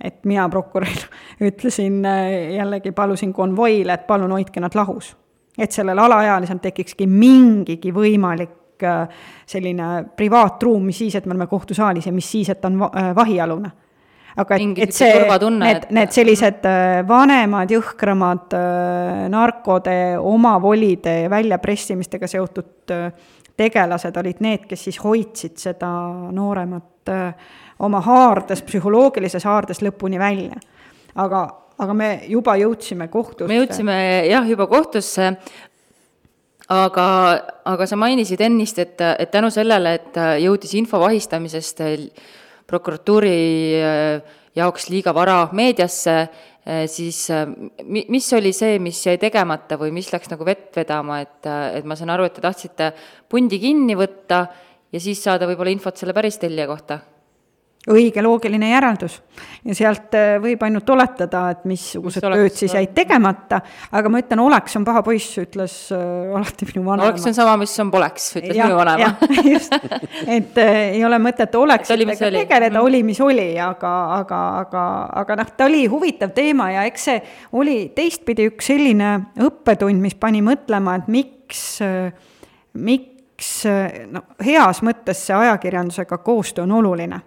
[0.01, 1.05] et mina prokurör
[1.49, 5.15] ütlesin äh, jällegi, palusin konvoile, et palun hoidke nad lahus
[5.57, 9.07] et sellel alaealisel tekikski mingigi võimalik äh,
[9.47, 13.11] selline privaatruum, mis siis, et me oleme kohtusaalis ja mis siis, et ta on äh,
[13.15, 13.71] vahialune.
[14.35, 15.11] Aga et, et see,
[15.55, 18.55] need, need sellised äh, vanemad, jõhkramad
[19.31, 22.95] narkode omavolide väljapressimistega seotud
[23.55, 25.89] tegelased olid need, kes siis hoidsid seda
[26.35, 27.11] nooremat
[27.85, 30.59] oma haardes, psühholoogilises haardes lõpuni välja.
[31.15, 31.45] aga
[31.81, 33.49] aga me juba jõudsime kohtusse.
[33.49, 33.97] me jõudsime
[34.29, 35.31] jah, juba kohtusse,
[36.71, 37.07] aga,
[37.67, 41.83] aga sa mainisid ennist, et, et tänu sellele, et jõudis info vahistamisest
[42.67, 43.37] prokuratuuri
[43.79, 46.15] äh, jaoks liiga vara meediasse,
[46.65, 47.45] äh, siis äh,
[47.85, 51.97] mis oli see, mis jäi tegemata või mis läks nagu vett vedama, et, et ma
[51.97, 52.91] saan aru, et te tahtsite
[53.29, 54.45] pundi kinni võtta
[54.91, 57.01] ja siis saada võib-olla infot selle päris tellija kohta
[57.91, 59.19] õige loogiline järeldus.
[59.65, 63.59] ja sealt äh, võib ainult oletada, et missugused mis tööd siis jäid tegemata,
[63.91, 67.11] aga ma ütlen, oleks on paha poiss, ütles äh, alati minu vanaema.
[67.11, 69.11] oleks on sama, mis on poleks, ütles ja, minu vanaema.
[69.53, 69.75] just,
[70.25, 74.87] et äh, ei ole mõtet oleksitega tegeleda, oli, mis oli, aga, aga, aga,
[75.21, 77.21] aga noh, ta oli huvitav teema ja eks see
[77.59, 79.11] oli teistpidi üks selline
[79.45, 81.61] õppetund, mis pani mõtlema, et miks,
[82.73, 83.53] miks
[84.09, 87.21] no heas mõttes see ajakirjandusega koostöö on oluline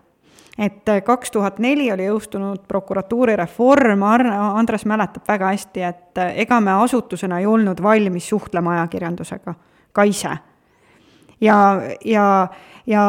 [0.59, 6.33] et äh, kaks tuhat neli oli jõustunud prokuratuuri reform, Andres mäletab väga hästi, et äh,
[6.45, 9.55] ega me asutusena ei olnud valmis suhtlema ajakirjandusega,
[9.93, 10.39] ka ise.
[11.41, 11.59] ja,
[12.05, 12.49] ja
[12.89, 13.03] ja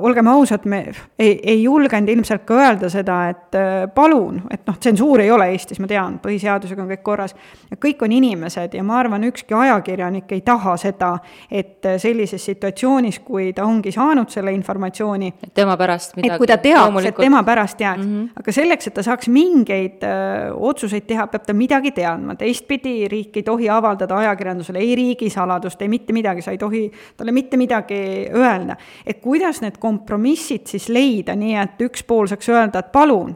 [0.00, 0.82] olgem ausad, me
[1.18, 5.48] ei, ei julgenud ilmselt ka öelda seda, et äh, palun, et noh, tsensuuri ei ole
[5.54, 7.34] Eestis, ma tean, põhiseadusega on kõik korras.
[7.80, 11.14] kõik on inimesed ja ma arvan, ükski ajakirjanik ei taha seda,
[11.50, 15.32] et äh, sellises situatsioonis, kui ta ongi saanud selle informatsiooni.
[15.46, 16.34] et tema pärast midagi.
[16.34, 18.28] et kui ta teaks, et tema pärast jääks mm, -hmm.
[18.40, 23.08] aga selleks, et ta saaks mingeid öö, äh, otsuseid teha, peab ta midagi teadma, teistpidi
[23.08, 27.56] riik ei tohi avaldada ajakirjandusele ei riigisaladust, ei mitte midagi, sa ei tohi talle mitte
[27.56, 28.76] midagi öelda.
[29.06, 33.34] et kuidas need kompromissid siis leida, nii et üks pool saaks öelda, et palun,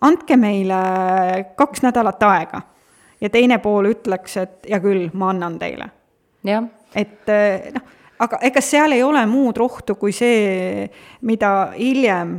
[0.00, 0.80] andke meile
[1.58, 2.62] kaks nädalat aega.
[3.20, 5.90] ja teine pool ütleks, et hea küll, ma annan teile.
[6.94, 7.82] et eh, noh,
[8.18, 10.88] aga ega seal ei ole muud rohtu kui see,
[11.26, 12.34] mida hiljem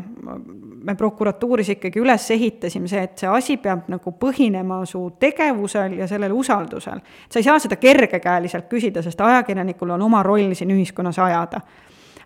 [0.83, 6.07] me prokuratuuris ikkagi üles ehitasime, see, et see asi peab nagu põhinema su tegevusel ja
[6.07, 7.01] sellel usaldusel.
[7.29, 11.61] sa ei saa seda kergekäeliselt küsida, sest ajakirjanikul on oma roll siin ühiskonnas ajada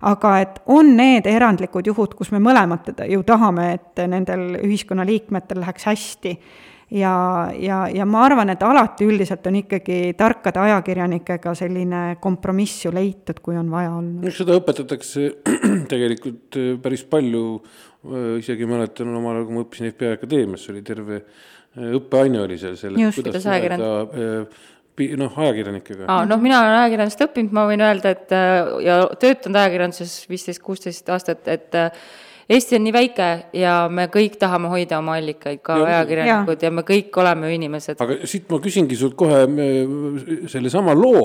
[0.04, 5.88] aga et on need erandlikud juhud, kus me mõlemad ju tahame, et nendel ühiskonnaliikmetel läheks
[5.90, 6.38] hästi
[6.94, 7.14] ja,
[7.60, 13.40] ja, ja ma arvan, et alati üldiselt on ikkagi tarkade ajakirjanikega selline kompromiss ju leitud,
[13.46, 14.28] kui on vaja olnud.
[14.30, 15.30] eks seda õpetatakse
[15.94, 17.46] tegelikult äh, päris palju,
[18.10, 22.60] äh, isegi mäletan omal ajal, kui ma õppisin FBI Akadeemias, oli terve äh, õppeaine oli
[22.62, 23.92] seal selle, kuidas suhelda
[25.20, 26.08] noh, ajakirjanikega.
[26.08, 30.62] aa, noh, mina olen ajakirjandust õppinud, ma võin öelda, et äh, ja töötanud ajakirjanduses viisteist,
[30.64, 32.06] kuusteist aastat, et äh,
[32.52, 36.68] Eesti on nii väike ja me kõik tahame hoida oma allikaid, ka ja, ajakirjanikud ja.
[36.68, 38.02] ja me kõik oleme inimesed.
[38.04, 39.46] aga siit ma küsingi sult kohe
[40.52, 41.24] sellesama loo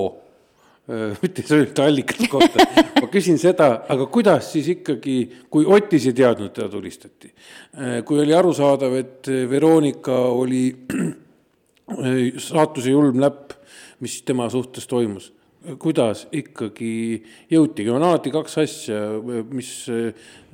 [1.21, 2.65] mitte ei saa öelda allikate kohta,
[3.01, 5.17] ma küsin seda, aga kuidas siis ikkagi,
[5.51, 7.29] kui Otis ei teadnud, teda tulistati,
[8.05, 10.63] kui oli arusaadav, et Veronika oli
[12.41, 13.58] saatuse julm läpp,
[14.03, 15.33] mis tema suhtes toimus.
[15.59, 17.19] Kuidas ikkagi
[17.51, 18.99] jõutigi, on alati kaks asja,
[19.51, 19.71] mis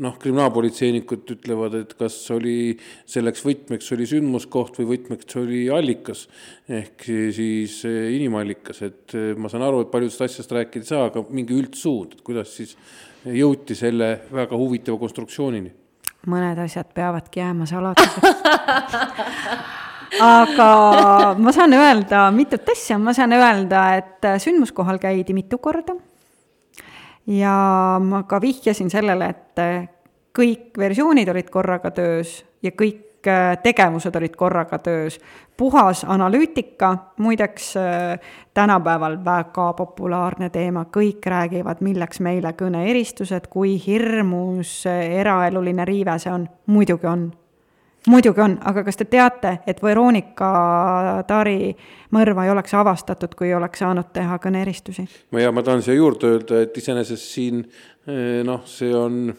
[0.01, 2.73] noh, kriminaalpolitseinikud ütlevad, et kas oli
[3.05, 6.25] selleks võtmeks oli sündmuskoht või võtmeks oli allikas
[6.65, 7.05] ehk
[7.37, 12.17] siis inimallikas, et ma saan aru, et paljudest asjast rääkida ei saa, aga mingi üldsuund,
[12.17, 12.73] et kuidas siis
[13.29, 15.75] jõuti selle väga huvitava konstruktsioonini?
[16.25, 18.31] mõned asjad peavadki jääma saladuseks
[20.21, 25.95] aga ma saan öelda mitut asja, ma saan öelda, et sündmuskohal käidi mitu korda.
[27.27, 27.55] ja
[27.99, 29.89] ma ka vihjasin sellele, et
[30.35, 33.01] kõik versioonid olid korraga töös ja kõik
[33.63, 35.19] tegevused olid korraga töös.
[35.57, 37.73] puhas analüütika, muideks
[38.53, 46.49] tänapäeval väga populaarne teema, kõik räägivad, milleks meile kõneeristused, kui hirmus eraeluline riive see on,
[46.67, 47.31] muidugi on
[48.07, 50.51] muidugi on, aga kas te teate, et Veronika
[51.27, 51.71] Tari
[52.15, 55.07] mõrva ei oleks avastatud, kui oleks saanud teha kõneeristusi?
[55.41, 59.33] ja ma tahan siia juurde öelda, et iseenesest siin eh, noh, see on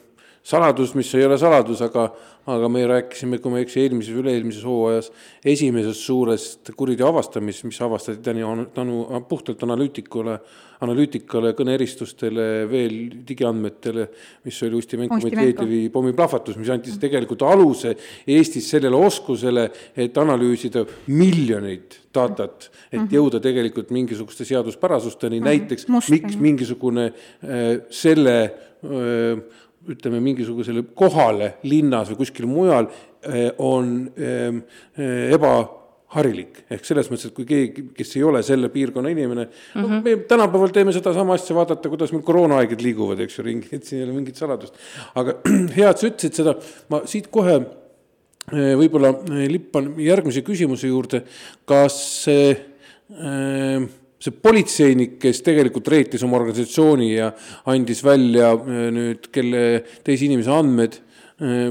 [0.47, 2.09] saladus, mis ei ole saladus, aga
[2.47, 5.11] aga me rääkisime, kui ma ei eksi, eelmises, üle-eelmises hooajas
[5.47, 10.37] esimesest suurest kuriteo avastamist, mis avastati tänu, tänu puhtalt analüütikule,
[10.85, 14.07] analüütikale, kõneeristustele, veel digiandmetele,
[14.47, 17.97] mis oli Usti Menko-Medvedjevi pommiplahvatus, mis andis tegelikult aluse
[18.31, 23.13] Eestis sellele oskusele, et analüüsida miljoneid datat, et mhm.
[23.13, 25.51] jõuda tegelikult mingisuguste seaduspärasusteni -hmm.
[25.51, 33.51] näiteks Must, miks mingisugune äh, selle äh, ütleme, mingisugusele kohale linnas või kuskil mujal eh,
[33.63, 34.61] on ehm,
[34.99, 36.63] eh, ebaharilik.
[36.71, 39.81] ehk selles mõttes, et kui keegi, kes ei ole selle piirkonna inimene mm, -hmm.
[39.83, 40.05] no mhm.
[40.05, 44.03] me tänapäeval teeme sedasama asja, vaadata, kuidas meil koroonahaiged liiguvad, eks ju, ringi, et siin
[44.03, 44.75] ei ole mingit saladust.
[45.15, 45.39] aga
[45.77, 46.57] hea, et sa ütlesid seda,
[46.91, 49.13] ma siit kohe eh, võib-olla
[49.49, 51.23] lippan järgmise küsimuse juurde,
[51.65, 53.87] kas äh,
[54.23, 57.31] see politseinik, kes tegelikult reetis oma organisatsiooni ja
[57.73, 59.63] andis välja äh, nüüd kelle
[60.05, 60.99] teise inimese andmed,
[61.43, 61.71] äh,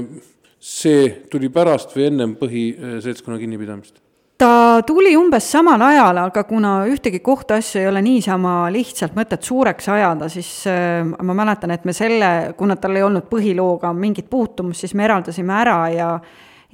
[0.62, 4.02] see tuli pärast või ennem põhiseltskonna kinnipidamist?
[4.36, 9.88] ta tuli umbes samal ajal, aga kuna ühtegi kohtuasja ei ole niisama lihtsalt mõtet suureks
[9.94, 14.84] ajada, siis äh, ma mäletan, et me selle, kuna tal ei olnud põhilooga mingit puutumust,
[14.84, 16.10] siis me eraldasime ära ja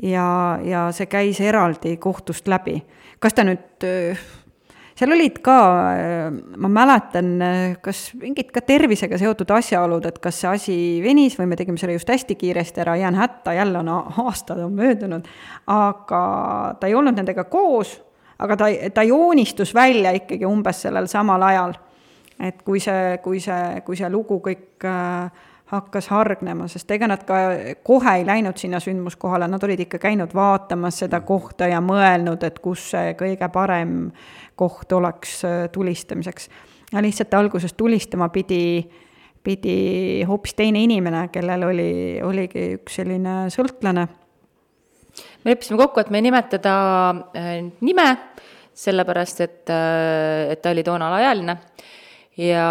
[0.02, 2.80] ja, ja see käis eraldi kohtust läbi.
[3.22, 3.84] kas ta nüüd
[5.02, 5.56] seal olid ka,
[6.62, 7.32] ma mäletan,
[7.82, 11.96] kas mingid ka tervisega seotud asjaolud, et kas see asi venis või me tegime selle
[11.96, 15.26] just hästi kiiresti ära, jään hätta, jälle on aastad on möödunud,
[15.74, 16.22] aga
[16.78, 17.96] ta ei olnud nendega koos,
[18.42, 21.74] aga ta, ta joonistus välja ikkagi umbes sellel samal ajal.
[22.42, 27.22] et kui see, kui see, kui see lugu kõik äh, hakkas hargnema, sest ega nad
[27.28, 27.38] ka
[27.84, 32.58] kohe ei läinud sinna sündmuskohale, nad olid ikka käinud vaatamas seda kohta ja mõelnud, et
[32.64, 34.10] kus see kõige parem
[34.58, 36.48] koht oleks äh, tulistamiseks.
[36.92, 38.84] ja lihtsalt alguses tulistama pidi,
[39.42, 44.06] pidi hoopis teine inimene, kellel oli, oligi üks selline sõltlane.
[45.44, 46.76] me leppisime kokku, et me ei nimeta ta
[47.36, 48.08] äh, nime,
[48.74, 51.56] sellepärast et, äh, et ta oli toona alaealine
[52.36, 52.66] ja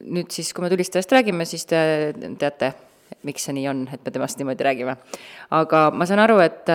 [0.00, 1.80] nüüd siis, kui me tulistajast räägime, siis te
[2.40, 2.72] teate,
[3.28, 4.96] miks see nii on, et me temast niimoodi räägime.
[5.52, 6.70] aga ma saan aru, et,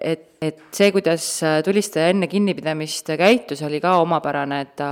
[0.00, 1.28] et, et see, kuidas
[1.64, 4.90] tulistaja enne kinnipidamist käitus, oli ka omapärane, et ta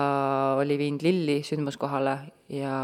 [0.61, 2.17] oli viinud Lilli sündmuskohale
[2.57, 2.79] ja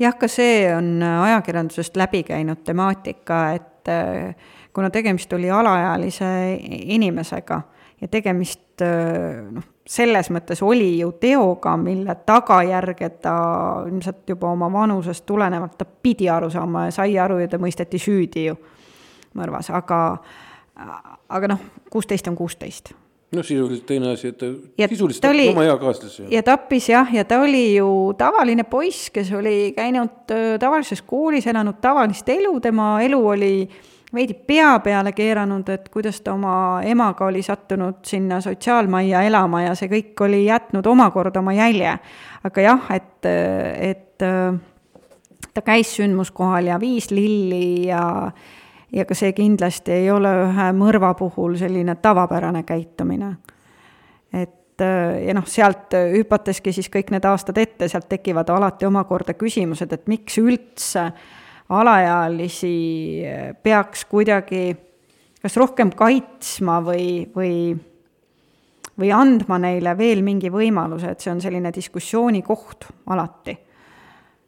[0.00, 3.92] jah, ka see on ajakirjandusest läbi käinud temaatika, et
[4.76, 6.30] kuna tegemist oli alaealise
[6.94, 7.62] inimesega
[8.00, 13.34] ja tegemist noh, selles mõttes oli ju teoga, mille tagajärge ta
[13.88, 17.98] ilmselt juba oma vanusest tulenevalt, ta pidi aru saama ja sai aru ja ta mõisteti
[17.98, 18.56] süüdi ju
[19.38, 20.00] mõrvas, aga,
[21.28, 22.94] aga noh, kuusteist on kuusteist
[23.30, 24.48] noh, sisuliselt teine asi, et ta
[24.78, 26.26] ja sisuliselt ta oli, oma eakaaslase.
[26.30, 31.78] ja tappis jah, ja ta oli ju tavaline poiss, kes oli käinud tavalises koolis, elanud
[31.82, 37.26] tavalist elu, tema elu oli äh, veidi pea peale keeranud, et kuidas ta oma emaga
[37.26, 41.98] oli sattunud sinna sotsiaalmajja elama ja see kõik oli jätnud omakorda oma jälje.
[42.44, 44.24] aga jah, et, et
[45.54, 48.30] ta käis sündmuskohal ja viis lilli ja
[48.92, 53.36] ja ka see kindlasti ei ole ühe mõrva puhul selline tavapärane käitumine.
[54.32, 54.82] et
[55.26, 60.08] ja noh, sealt hüpateski siis kõik need aastad ette, sealt tekivad alati omakorda küsimused, et
[60.08, 61.38] miks üldse äh,
[61.70, 63.22] alaealisi
[63.62, 64.76] peaks kuidagi
[65.40, 67.54] kas rohkem kaitsma või, või,
[68.98, 73.56] või andma neile veel mingi võimaluse, et see on selline diskussiooni koht alati.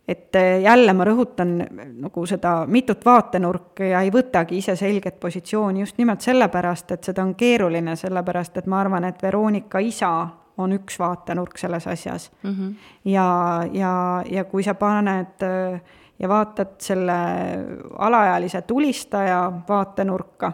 [0.08, 1.54] et äh, jälle ma rõhutan
[2.02, 7.22] nagu seda mitut vaatenurka ja ei võtagi ise selget positsiooni just nimelt sellepärast, et seda
[7.22, 12.50] on keeruline, sellepärast et ma arvan, et Veronika isa on üks vaatenurk selles asjas mm.
[12.50, 12.74] -hmm.
[13.04, 15.46] ja, ja, ja kui sa paned
[16.22, 17.16] ja vaatad selle
[17.98, 20.52] alaealise tulistaja vaatenurka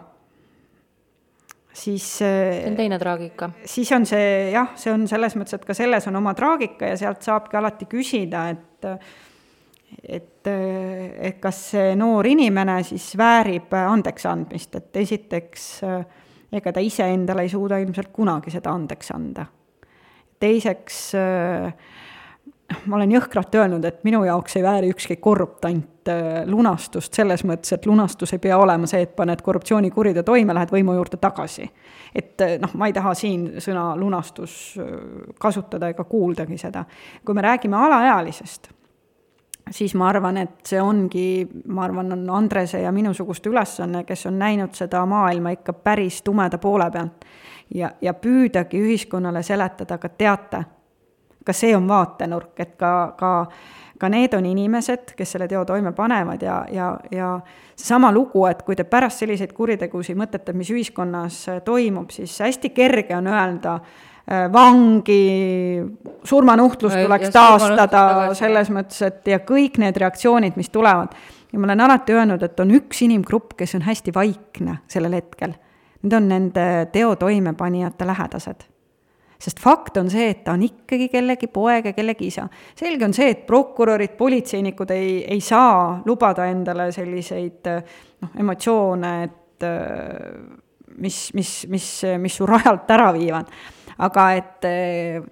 [1.79, 3.49] siis see on teine traagika.
[3.65, 6.97] siis on see jah, see on selles mõttes, et ka selles on oma traagika ja
[6.99, 8.89] sealt saabki alati küsida, et
[10.05, 15.69] et, et kas see noor inimene siis väärib andeks andmist, et esiteks
[16.59, 19.45] ega ta iseendale ei suuda ilmselt kunagi seda andeks anda.
[20.39, 21.73] teiseks äh,
[22.85, 27.73] ma olen jõhkralt öelnud, et minu jaoks ei vääri ükski korruptant äh, lunastust, selles mõttes,
[27.75, 31.69] et lunastus ei pea olema see, et paned korruptsioonikuriteo toime, lähed võimu juurde tagasi.
[32.15, 34.91] et äh, noh, ma ei taha siin sõna lunastus äh,
[35.39, 36.85] kasutada ega kuuldagi seda.
[37.25, 38.71] kui me räägime alaealisest,
[39.71, 44.39] siis ma arvan, et see ongi, ma arvan, on Andrese ja minusuguste ülesanne, kes on
[44.39, 47.25] näinud seda maailma ikka päris tumeda poole pealt.
[47.73, 50.65] ja, ja püüdagi ühiskonnale seletada, aga teate
[51.45, 53.33] ka see on vaatenurk, et ka, ka
[53.99, 57.31] ka need on inimesed, kes selle teo toime panevad ja, ja, ja
[57.75, 63.17] seesama lugu, et kui te pärast selliseid kuritegusid mõtlete, mis ühiskonnas toimub, siis hästi kerge
[63.17, 65.19] on öelda äh, vangi,
[66.23, 68.05] surmanuhtlus tuleks taastada,
[68.39, 71.15] selles mõttes, et ja kõik need reaktsioonid, mis tulevad.
[71.51, 75.57] ja ma olen alati öelnud, et on üks inimgrupp, kes on hästi vaikne sellel hetkel.
[76.03, 78.69] Need on nende teo toimepanijate lähedased
[79.39, 82.47] sest fakt on see, et ta on ikkagi kellegi poeg ja kellegi isa.
[82.75, 89.67] selge on see, et prokurörid, politseinikud ei, ei saa lubada endale selliseid noh, emotsioone, et
[90.99, 93.51] mis, mis, mis, mis su rajalt ära viivad.
[93.99, 94.67] aga et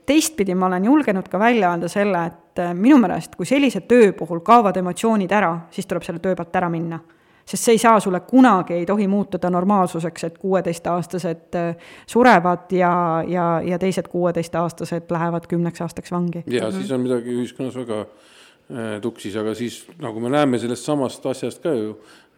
[0.06, 4.42] teistpidi ma olen julgenud ka välja öelda selle, et minu meelest, kui sellise töö puhul
[4.44, 7.00] kaovad emotsioonid ära, siis tuleb selle töö pealt ära minna
[7.48, 13.24] sest see ei saa sulle kunagi, ei tohi muutuda normaalsuseks, et kuueteistaastased äh, surevad ja,
[13.28, 16.44] ja, ja teised kuueteistaastased lähevad kümneks aastaks vangi.
[16.48, 16.80] ja mm -hmm.
[16.80, 21.64] siis on midagi ühiskonnas väga äh, tuksis, aga siis nagu me näeme sellest samast asjast
[21.64, 21.90] ka ju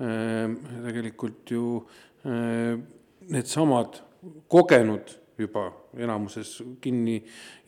[0.01, 1.87] äh, tegelikult ju
[3.29, 4.01] needsamad
[4.47, 7.17] kogenud juba enamuses kinni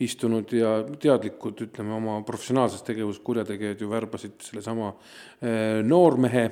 [0.02, 6.44] istunud ja teadlikud, ütleme, oma professionaalses tegevuses kurjategijad ju värbasid sellesama äh, noormehe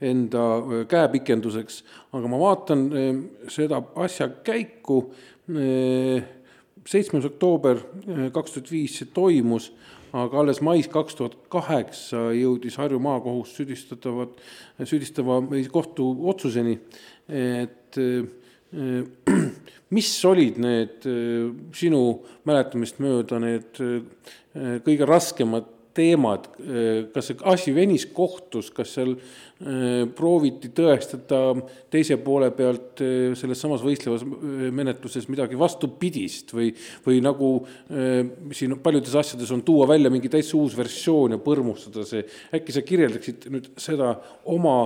[0.00, 1.82] enda äh, käepikenduseks,
[2.16, 3.10] aga ma vaatan äh,
[3.52, 5.02] seda asja käiku,
[6.88, 7.78] seitsmes oktoober
[8.36, 9.70] kaks tuhat viis see toimus,
[10.12, 14.36] aga alles mais kaks tuhat kaheksa jõudis Harju maakohus süüdistatavat,
[14.84, 15.38] süüdistava
[15.72, 16.76] kohtuotsuseni,
[17.32, 17.96] et
[19.94, 21.06] mis olid need
[21.76, 22.02] sinu
[22.48, 23.80] mäletamist mööda need
[24.84, 26.46] kõige raskemad teemad,
[27.14, 31.40] kas see asi venis kohtus, kas seal äh, prooviti tõestada
[31.92, 36.70] teise poole pealt äh, selles samas võistlevas äh, menetluses midagi vastupidist või,
[37.06, 37.50] või nagu
[38.54, 42.24] siin paljudes asjades on tuua välja mingi täitsa uus versioon ja põrmustada see,
[42.54, 44.14] äkki sa kirjeldaksid nüüd seda
[44.52, 44.78] oma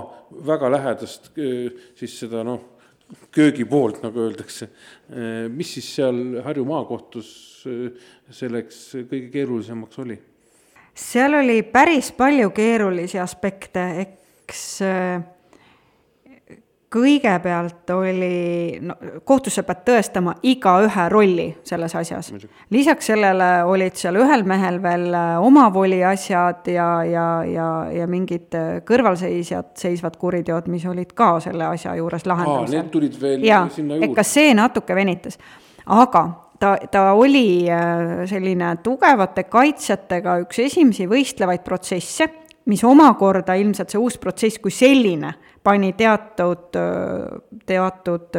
[0.47, 2.72] väga lähedast siis seda noh,
[3.33, 4.69] köögi poolt, nagu öeldakse,
[5.53, 7.29] mis siis seal Harju maakohtus
[8.33, 10.19] selleks kõige keerulisemaks oli?
[10.93, 15.23] seal oli päris palju keerulisi aspekte, eks äh,
[16.93, 22.31] kõigepealt oli, no kohtus sa pead tõestama igaühe rolli selles asjas.
[22.73, 28.53] lisaks sellele olid seal ühel mehel veel äh, omavoli asjad ja, ja, ja, ja mingid
[28.57, 32.79] äh, kõrvalseisjad, seisvad kuriteod, mis olid ka selle asja juures lahendamisel.
[32.83, 34.13] Need tulid veel ja, sinna juurde.
[34.19, 35.39] ka see natuke venitas,
[35.85, 36.23] aga
[36.59, 42.29] ta, ta oli äh, selline tugevate kaitsjatega üks esimesi võistlevaid protsesse,
[42.69, 46.75] mis omakorda ilmselt see uus protsess kui selline pani teatud,
[47.65, 48.37] teatud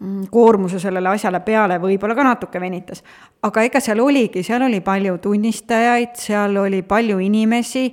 [0.00, 3.04] mm, koormuse sellele asjale peale, võib-olla ka natuke venitas.
[3.42, 7.88] aga ega seal oligi, seal oli palju tunnistajaid, seal oli palju inimesi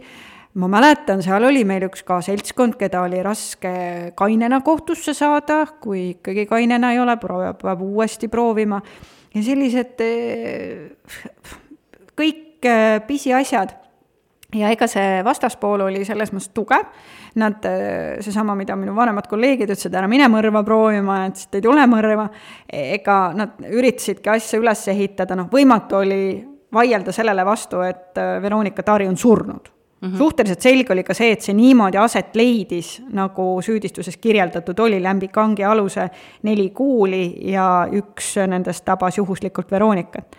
[0.54, 3.72] ma mäletan, seal oli meil üks ka seltskond, keda oli raske
[4.20, 8.82] kainena kohtusse saada, kui ikkagi kainena ei ole, peab uuesti proovima.
[9.34, 10.92] ja sellised eh,
[12.20, 13.78] kõik eh, pisiasjad.
[14.56, 16.88] Ja ega see vastaspool oli selles mõttes tugev,
[17.42, 21.62] nad, eh, seesama, mida minu vanemad kolleegid ütlesid, ära mine mõrva proovima, et siit ei
[21.62, 22.30] tule mõrva,
[22.68, 26.24] ega nad üritasidki asja üles ehitada, noh, võimatu oli
[26.74, 29.72] vaielda sellele vastu, et Veronika Tari on surnud
[30.02, 30.18] Mm -hmm.
[30.18, 35.36] suhteliselt selge oli ka see, et see niimoodi aset leidis, nagu süüdistuses kirjeldatud oli, Lämbik
[35.36, 36.10] Hangi aluse
[36.42, 40.36] neli kuuli ja üks nendest tabas juhuslikult Veronikat.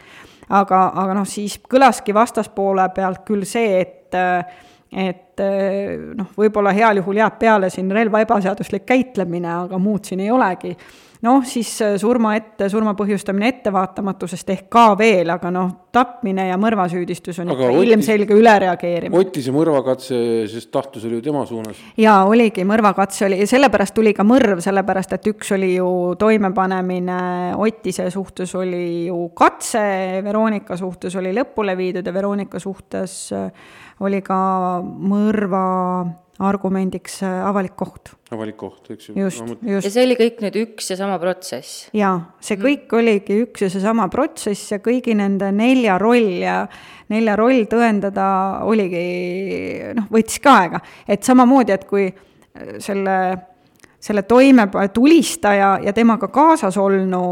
[0.48, 5.40] aga, aga noh, siis kõlaski vastaspoole pealt küll see, et et
[6.16, 10.74] noh, võib-olla heal juhul jääb peale siin relva ebaseaduslik käitlemine, aga muud siin ei olegi
[11.23, 16.57] noh, siis äh, surma ette, surma põhjustamine ettevaatamatusest ehk ka veel, aga noh, tapmine ja
[16.61, 19.18] mõrvasüüdistus on ikka ilmselge ülereageerimine.
[19.20, 20.16] Otise mõrvakatse,
[20.51, 21.83] sest tahtlus oli ju tema suunas.
[22.01, 27.20] jaa, oligi, mõrvakatse oli ja sellepärast tuli ka mõrv, sellepärast et üks oli ju toimepanemine
[27.62, 29.85] Otise suhtes oli ju katse,
[30.25, 33.49] Veronika suhtes oli lõpule viidud ja Veronika suhtes äh,
[34.03, 34.41] oli ka
[34.83, 35.62] mõrva
[36.49, 38.12] argumendiks äh, avalik koht.
[38.32, 39.14] avalik koht, eks ju.
[39.16, 39.86] just just.
[39.86, 41.86] ja see oli kõik nüüd üks ja sama protsess?
[41.97, 42.64] jaa, see mhm.
[42.66, 42.99] kõik mm.
[43.01, 46.59] oligi üks ja seesama protsess ja kõigi nende nelja roll ja
[47.12, 48.26] nelja roll tõendada
[48.68, 49.07] oligi,
[49.99, 50.82] noh, võttis ka aega.
[51.07, 53.16] et samamoodi, et kui äh, selle,
[54.03, 57.24] selle toime tulistaja ja temaga kaasas olnu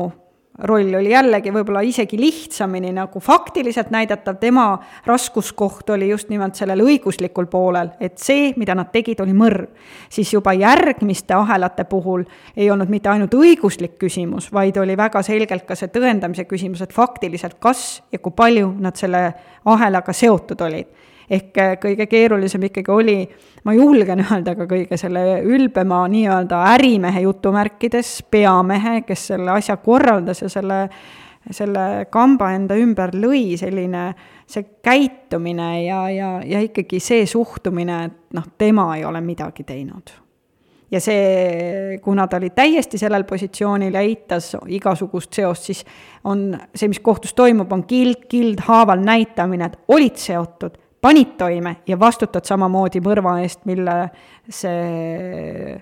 [0.60, 4.66] roll oli jällegi võib-olla isegi lihtsamini nagu faktiliselt näidatav, tema
[5.06, 9.68] raskuskoht oli just nimelt sellel õiguslikul poolel, et see, mida nad tegid, oli mõrv.
[10.10, 12.24] siis juba järgmiste ahelate puhul
[12.56, 16.92] ei olnud mitte ainult õiguslik küsimus, vaid oli väga selgelt ka see tõendamise küsimus, et
[16.92, 19.32] faktiliselt kas ja kui palju nad selle
[19.64, 21.00] ahelaga seotud olid
[21.30, 23.16] ehk äh, kõige keerulisem ikkagi oli,
[23.64, 30.42] ma julgen öelda ka kõige selle ülbema nii-öelda ärimehe jutumärkides, peamehe, kes selle asja korraldas
[30.42, 30.80] ja selle,
[31.50, 34.08] selle kamba enda ümber lõi, selline
[34.50, 40.16] see käitumine ja, ja, ja ikkagi see suhtumine, et noh, tema ei ole midagi teinud.
[40.90, 45.84] Ja see, kuna ta oli täiesti sellel positsioonil ja eitas igasugust seost, siis
[46.26, 51.98] on see, mis kohtus toimub, on kild, kildhaaval näitamine, et olid seotud, panid toime ja
[52.00, 53.96] vastutad samamoodi mõrva eest, mille
[54.48, 55.76] see,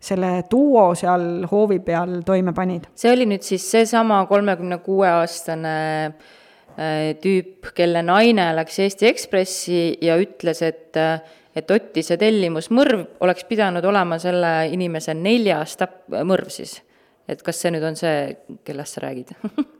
[0.00, 2.90] selle duo seal hoovi peal toime panid.
[2.94, 5.74] see oli nüüd siis seesama kolmekümne kuue aastane
[6.06, 10.98] äh, tüüp, kelle naine läks Eesti Ekspressi ja ütles, et
[11.56, 16.78] et Ottise tellimusmõrv oleks pidanud olema selle inimese neljas tap-, mõrv siis.
[17.28, 19.34] et kas see nüüd on see, kellest sa räägid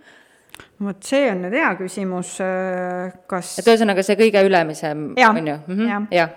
[0.84, 3.58] vot see on nüüd hea küsimus, äh, kas.
[3.60, 5.58] et ühesõnaga see kõige ülemisem, on ju?
[5.68, 6.32] Mhm, jah.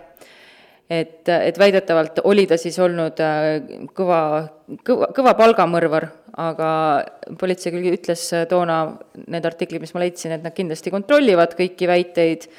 [0.89, 3.48] et, et väidetavalt oli ta siis olnud äh,
[3.96, 4.20] kõva,
[4.84, 6.10] kõva, kõva palgamõrvar,
[6.44, 6.70] aga
[7.39, 8.84] politsei küll ütles toona,
[9.28, 12.50] need artiklid, mis ma leidsin, et nad kindlasti kontrollivad kõiki väiteid,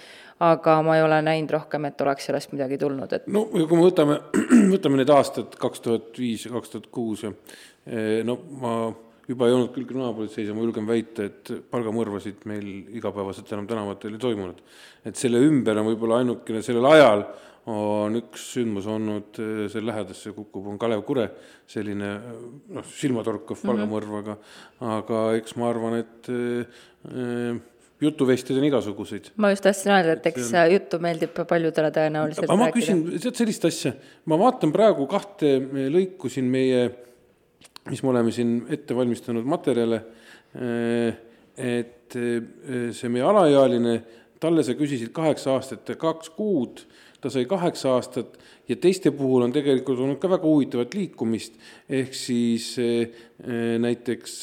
[0.45, 3.85] aga ma ei ole näinud rohkem, et oleks sellest midagi tulnud, et no kui me
[3.85, 4.19] võtame,
[4.75, 7.31] võtame need aastad kaks tuhat viis ja kaks tuhat kuus ja
[7.87, 8.79] eh, no ma
[9.29, 12.69] juba ei olnud küll kriminaalpolitseis ja ma julgen väita, et palgamõrvasid meil
[12.99, 14.61] igapäevaselt enam tänavatel ei toimunud.
[15.05, 17.27] et selle ümber on võib-olla ainukene sellel ajal
[17.71, 21.31] on üks sündmus olnud, eh, selle lähedasse kukkuv on Kalev Kure,
[21.67, 22.11] selline
[22.77, 23.71] noh, silmatorkav mhm.
[23.71, 24.37] palgamõrv aga
[24.99, 27.63] aga eks ma arvan, et äh,
[28.05, 29.31] jutuvestjaid on igasuguseid.
[29.41, 30.73] ma just tahtsin öelda, et eks on...
[30.75, 33.95] juttu meeldib paljudele tõenäoliselt aga ma küsin, tead sellist asja,
[34.29, 35.57] ma vaatan praegu kahte
[35.95, 36.85] lõiku siin meie
[37.91, 40.01] mis me oleme siin ette valmistanud materjale,
[40.57, 41.17] eh,
[41.57, 43.97] et eh, see meie alaealine,
[44.41, 46.85] talle sa küsisid kaheksa aastat ja kaks kuud,
[47.21, 51.57] ta sai kaheksa aastat ja teiste puhul on tegelikult olnud ka väga huvitavat liikumist,
[51.89, 53.25] ehk siis eh,
[53.81, 54.41] näiteks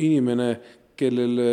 [0.00, 0.50] inimene,
[1.00, 1.52] kellele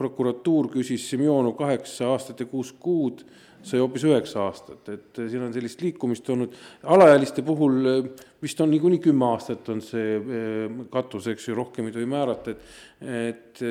[0.00, 3.22] prokuratuur küsis Semjonov kaheksa aastat ja kuus kuud,
[3.66, 6.54] sai hoopis üheksa aastat, et siin on sellist liikumist olnud,
[6.94, 11.90] alaealiste puhul äh, vist on niikuinii kümme aastat on see äh, katus, eks ju, rohkem
[11.90, 13.62] ei tohi määrata, et et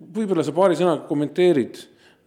[0.00, 1.78] võib-olla sa paari sõnaga kommenteerid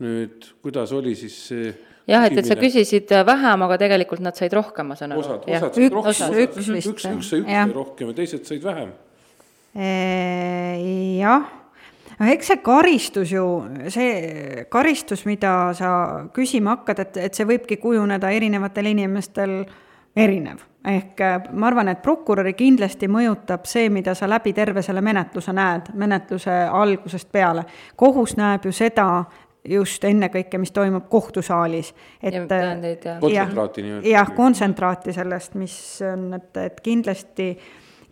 [0.03, 1.70] nüüd, kuidas oli siis see
[2.10, 5.26] jah, et, et sa küsisid vähem, aga tegelikult nad said rohkem, ma saan aru.
[5.26, 8.49] osad, osad said rohkem, osad, üks, üks, üks, üks sai üks sai rohkem ja teised
[8.49, 8.93] said vähem.
[11.20, 11.59] jah
[12.20, 13.45] no eks see karistus ju,
[13.91, 15.91] see karistus, mida sa
[16.36, 19.61] küsima hakkad, et, et see võibki kujuneda erinevatel inimestel
[20.15, 20.65] erinev.
[20.86, 25.53] ehk äh, ma arvan, et prokuröri kindlasti mõjutab see, mida sa läbi terve selle menetluse
[25.53, 27.65] näed, menetluse algusest peale.
[27.95, 29.09] kohus näeb ju seda,
[29.70, 31.93] just ennekõike, mis toimub kohtusaalis.
[32.24, 34.07] et ja, kontsentraati nii-öelda.
[34.09, 35.76] jah, kontsentraati sellest, mis
[36.13, 37.51] on, et, et kindlasti,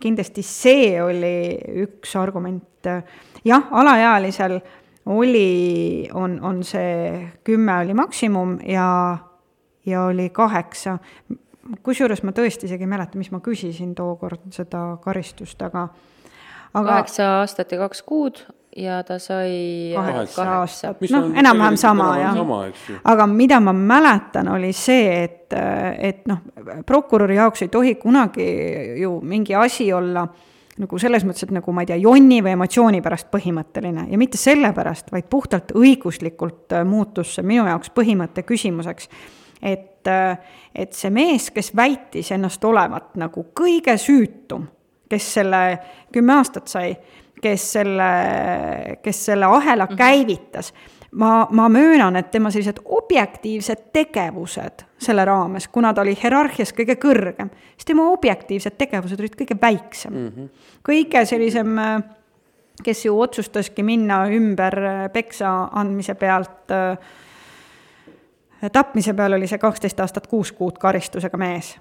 [0.00, 2.88] kindlasti see oli üks argument
[3.44, 4.58] jah, alaealisel
[5.08, 9.18] oli, on, on see kümme oli maksimum ja,
[9.86, 10.98] ja oli kaheksa.
[11.82, 15.88] kusjuures ma tõesti isegi ei mäleta, mis ma küsisin tookord seda karistust, aga,
[16.72, 16.86] aga.
[16.92, 18.44] kaheksa aastat ja kaks kuud
[18.76, 22.36] ja ta sai kaheksa aastat, noh, enam-vähem sama jah.
[23.04, 25.54] aga mida ma mäletan, oli see, et,
[25.98, 26.44] et noh,
[26.86, 28.46] prokuröri jaoks ei tohi kunagi
[29.00, 30.26] ju mingi asi olla
[30.78, 34.38] nagu selles mõttes, et nagu ma ei tea, jonni või emotsiooni pärast põhimõtteline ja mitte
[34.40, 39.08] sellepärast, vaid puhtalt õiguslikult äh, muutus see minu jaoks põhimõtte küsimuseks.
[39.62, 40.38] et, äh,
[40.74, 44.68] et see mees, kes väitis ennast olevat nagu kõige süütum,
[45.08, 45.62] kes selle
[46.12, 46.92] kümme aastat sai,
[47.42, 48.12] kes selle,
[49.02, 49.96] kes selle ahela mm -hmm.
[49.96, 50.72] käivitas
[51.10, 56.98] ma, ma möönan, et tema sellised objektiivsed tegevused selle raames, kuna ta oli hierarhias kõige
[57.00, 60.28] kõrgem, siis tema objektiivsed tegevused olid kõige väiksem mm.
[60.28, 60.48] -hmm.
[60.88, 61.76] kõige sellisem,
[62.82, 64.80] kes ju otsustaski minna ümber
[65.12, 66.72] peksa andmise pealt
[68.72, 71.78] tapmise peal oli see kaksteist aastat kuus kuud karistusega mees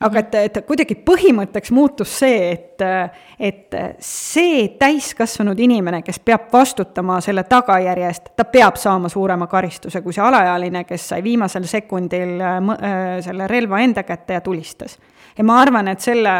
[0.00, 2.84] aga et, et kuidagi põhimõtteks muutus see, et,
[3.38, 10.02] et see täiskasvanud inimene, kes peab vastutama selle tagajärje eest, ta peab saama suurema karistuse
[10.04, 12.62] kui see alaealine, kes sai viimasel sekundil äh,
[13.24, 14.98] selle relva enda kätte ja tulistas.
[15.38, 16.34] ja ma arvan, et selle,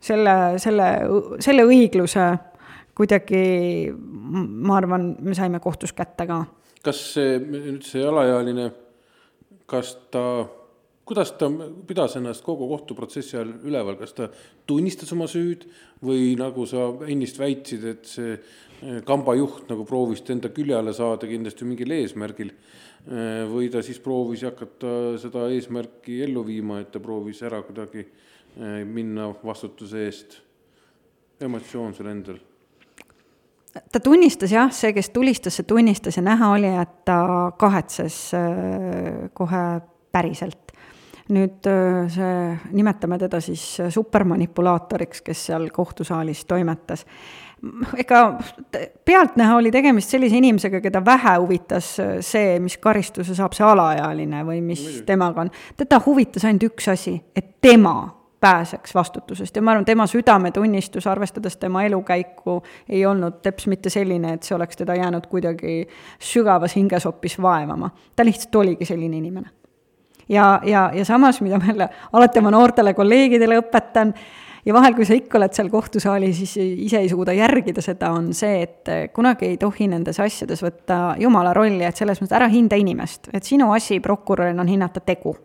[0.00, 0.90] selle, selle,
[1.40, 2.28] selle õigluse
[2.96, 6.44] kuidagi, ma arvan, me saime kohtus kätte ka.
[6.84, 8.70] kas see, nüüd see alaealine,
[9.66, 10.22] kas ta
[11.06, 11.48] kuidas ta
[11.86, 14.26] pidas ennast kogu kohtuprotsessi ajal üleval, kas ta
[14.66, 15.68] tunnistas oma süüd
[16.04, 20.74] või nagu sa ennist väitsid, et see eh, kamba juht nagu proovis ta enda külje
[20.74, 26.80] alla saada kindlasti mingil eesmärgil eh, või ta siis proovis hakata seda eesmärki ellu viima,
[26.82, 30.38] et ta proovis ära kuidagi eh, minna vastutuse eest
[31.38, 32.42] emotsioonsel endal?
[33.76, 37.20] ta tunnistas jah, see, kes tulistas, see tunnistas ja näha oli, et ta
[37.60, 38.22] kahetses
[39.36, 39.66] kohe
[40.16, 40.65] päriselt
[41.32, 47.06] nüüd äh, see, nimetame teda siis supermanipulaatoriks, kes seal kohtusaalis toimetas.
[47.96, 48.38] ega
[49.04, 54.44] pealtnäha oli tegemist sellise inimesega, keda vähe huvitas äh, see, mis karistuse saab see alaealine
[54.46, 55.50] või mis temaga on.
[55.76, 57.96] teda huvitas ainult üks asi, et tema
[58.40, 64.36] pääseks vastutusest ja ma arvan, tema südametunnistus, arvestades tema elukäiku, ei olnud teps mitte selline,
[64.36, 65.86] et see oleks teda jäänud kuidagi
[66.20, 67.90] sügavas hingesopis vaevama.
[68.16, 69.65] ta lihtsalt oligi selline inimene
[70.28, 74.14] ja, ja, ja samas, mida ma jälle alati oma noortele kolleegidele õpetan,
[74.66, 76.56] ja vahel, kui sa ikka oled seal kohtusaalis, siis
[76.86, 81.54] ise ei suuda järgida seda, on see, et kunagi ei tohi nendes asjades võtta jumala
[81.56, 85.36] rolli, et selles mõttes ära hinda inimest, et sinu asi prokurörina on hinnata tegu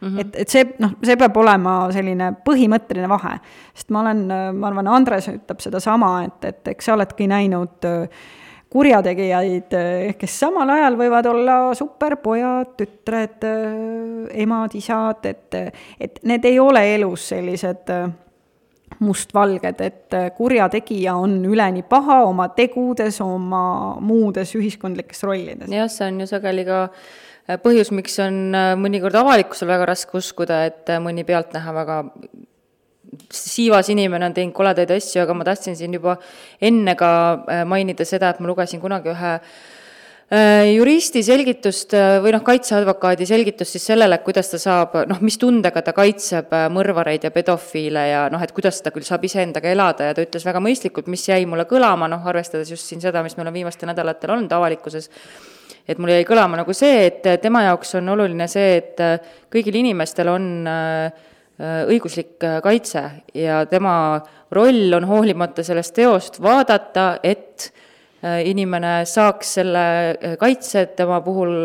[0.00, 0.20] Mm -hmm.
[0.20, 3.38] et, et see, noh, see peab olema selline põhimõtteline vahe.
[3.74, 8.08] sest ma olen, ma arvan, Andres ütleb sedasama, et, et eks sa oledki näinud äh,
[8.72, 15.58] kurjategijaid, eh, kes samal ajal võivad olla superpojad, tütred, eh, emad, isad, et,
[16.00, 18.08] et need ei ole elus sellised eh,
[19.02, 25.70] mustvalged, et kurjategija on üleni paha oma tegudes, oma muudes ühiskondlikes rollides.
[25.70, 26.86] jah, see on ju sageli ka
[27.62, 31.98] põhjus, miks on mõnikord avalikkusel väga raske uskuda, et mõni pealtnäha väga
[33.32, 36.16] siivas inimene on teinud koledaid asju, aga ma tahtsin siin juba
[36.62, 42.34] enne ka äh, mainida seda, et ma lugesin kunagi ühe äh, juristi selgitust äh, või
[42.36, 47.32] noh, kaitseadvokaadi selgitust siis sellele, kuidas ta saab, noh, mis tundega ta kaitseb mõrvareid ja
[47.34, 51.10] pedofiile ja noh, et kuidas ta küll saab iseendaga elada ja ta ütles väga mõistlikult,
[51.12, 54.56] mis jäi mulle kõlama, noh, arvestades just siin seda, mis meil on viimastel nädalatel olnud
[54.56, 55.10] avalikkuses,
[55.86, 59.08] et mul jäi kõlama nagu see, et tema jaoks on oluline see, et
[59.52, 61.24] kõigil inimestel on äh,
[61.62, 63.02] õiguslik äh, kaitse
[63.34, 64.20] ja tema
[64.52, 67.70] roll on hoolimata sellest teost vaadata, et
[68.24, 69.86] äh, inimene saaks selle
[70.40, 71.64] kaitse, et tema puhul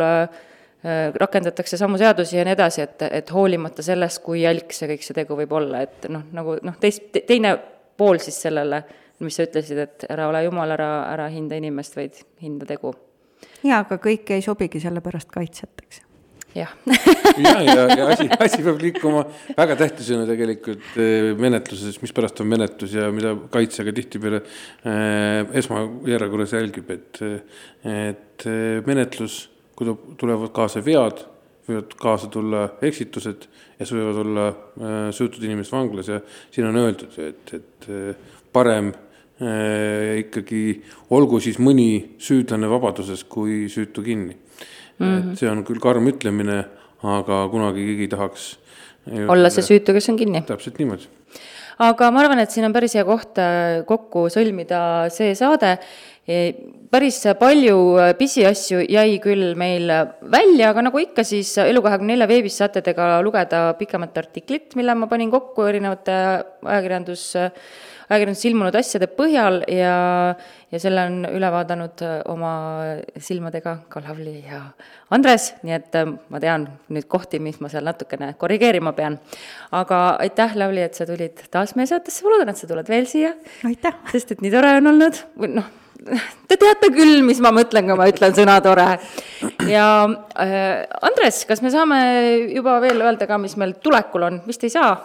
[1.22, 5.14] rakendatakse samu seadusi ja nii edasi, et, et hoolimata sellest, kui jälg see kõik see
[5.14, 7.54] tegu võib olla, et noh, nagu noh, teist, teine
[8.02, 8.82] pool siis sellele,
[9.22, 12.96] mis sa ütlesid, et ära ole jumal, ära, ära hinda inimest, vaid hinda tegu.
[13.62, 16.02] jaa, aga kõik ei sobigi sellepärast kaitset, eks
[16.56, 16.72] jah.
[17.38, 19.24] Ja, ja, ja asi, asi peab liikuma
[19.58, 24.42] väga tähtis on ju tegelikult eh, menetluses, mispärast on menetlus ja mida kaitse ka tihtipeale
[24.42, 27.22] äh, esmajärjekorras jälgib, et,
[27.88, 29.44] et eh, menetlus,
[29.78, 31.24] kui tulevad kaasa vead,
[31.70, 33.48] võivad kaasa tulla eksitused
[33.78, 36.20] ja siis võivad olla äh, süütud inimesed vanglas ja
[36.52, 37.90] siin on öeldud, et, et
[38.52, 40.66] parem äh, ikkagi
[41.16, 44.36] olgu siis mõni süüdlane vabaduses kui süütu kinni
[45.02, 45.08] mm.
[45.08, 45.20] -hmm.
[45.20, 45.40] et mhm.
[45.40, 46.66] see on küll karm ütlemine,
[47.02, 48.52] aga kunagi keegi ei tahaks
[49.10, 50.44] olla see süütu, kes on kinni.
[50.46, 51.10] täpselt niimoodi.
[51.82, 55.78] aga ma arvan, et siin on päris hea koht äh, kokku sõlmida see saade.
[56.30, 56.54] E,
[56.94, 59.90] päris palju äh, pisiasju jäi küll meil
[60.22, 65.10] välja, aga nagu ikka, siis Elu24 veebis saate te ka lugeda pikemat artiklit, mille ma
[65.10, 66.14] panin kokku erinevate
[66.62, 67.26] ajakirjandus
[68.12, 69.96] ajakirjanduses ilmunud asjade põhjal ja,
[70.72, 72.54] ja selle on üle vaadanud oma
[73.16, 74.62] silmadega ka Lavly ja
[75.16, 76.00] Andres, nii et
[76.32, 79.20] ma tean nüüd kohti, mis ma seal natukene korrigeerima pean.
[79.72, 83.08] aga aitäh, Lavly, et sa tulid taas meie saatesse, ma loodan, et sa tuled veel
[83.10, 83.36] siia.
[83.68, 84.02] aitäh!
[84.12, 85.78] sest et nii tore on olnud, või noh
[86.50, 88.88] Te teate küll, mis ma mõtlen, kui ma ütlen sõna tore.
[89.70, 89.86] ja
[90.42, 92.00] äh, Andres, kas me saame
[92.56, 94.96] juba veel öelda ka, mis meil tulekul on, vist ei saa?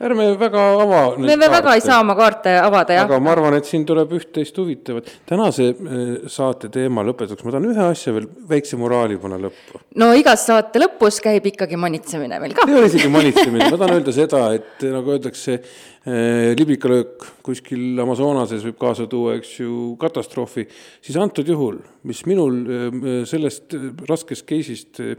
[0.00, 1.00] Ärme väga ava.
[1.18, 1.50] me kaarte.
[1.50, 3.08] väga ei saa oma kaarte avada, jah.
[3.08, 5.10] aga ma arvan, et siin tuleb üht-teist huvitavat.
[5.28, 9.82] tänase äh, saate teema lõpetuseks ma tahan ühe asja veel, väikse moraali panna lõppu.
[9.98, 12.68] no igas saate lõpus käib ikkagi manitsemine meil ka.
[12.68, 15.60] ei ole isegi manitsemine, ma tahan öelda seda, et nagu öeldakse,
[16.08, 20.62] Äh, liblikalöök kuskil Amazonases võib kaasa tuua, eks ju, katastroofi,
[21.04, 22.98] siis antud juhul, mis minul äh,
[23.28, 23.76] sellest
[24.08, 25.14] raskest case'ist äh,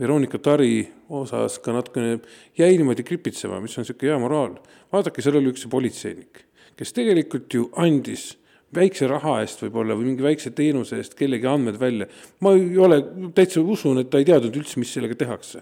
[0.00, 0.82] Veronika Tari
[1.12, 2.20] osas ka natukene
[2.58, 4.58] jäi niimoodi kripitsema, mis on niisugune hea moraal,
[4.92, 6.44] vaadake, seal oli üks politseinik,
[6.78, 8.32] kes tegelikult ju andis
[8.72, 12.06] väikse raha eest võib-olla või mingi väikse teenuse eest kellegi andmed välja.
[12.40, 13.02] ma ei ole,
[13.36, 15.60] täitsa usun, et ta ei teadnud üldse, mis sellega tehakse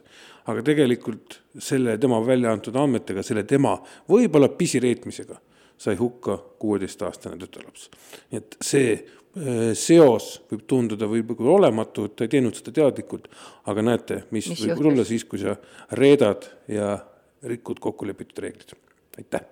[0.51, 3.76] aga tegelikult selle tema välja antud andmetega, selle tema
[4.11, 5.39] võib-olla pisireetmisega
[5.81, 7.89] sai hukka kuueteistaastane tütarlaps.
[8.31, 9.20] nii et see äh,
[9.78, 13.28] seos võib tunduda võib-olla olematu, ta ei teinud seda teadlikult,
[13.70, 15.55] aga näete, mis, mis võib tulla siis, kui sa
[15.95, 16.97] reedad ja
[17.47, 18.74] rikud kokkulepitud reeglid.
[19.18, 19.47] aitäh!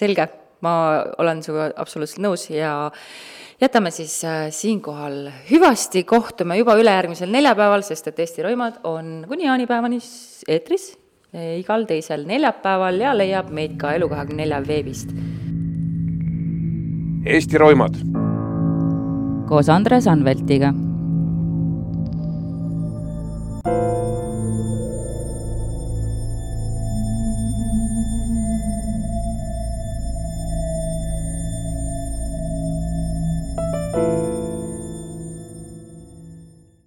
[0.00, 0.26] selge,
[0.64, 0.72] ma
[1.20, 2.72] olen sinuga absoluutselt nõus ja
[3.60, 9.48] jätame siis äh, siinkohal hüvasti, kohtume juba ülejärgmisel neljapäeval, sest et Eesti Roimad on kuni
[9.48, 10.00] jaanipäevani
[10.48, 10.92] eetris
[11.34, 15.12] äh, igal teisel neljapäeval ja leiab meid ka Elu24 veebist.
[17.24, 17.96] Eesti Roimad.
[19.48, 20.72] koos Andres Anveltiga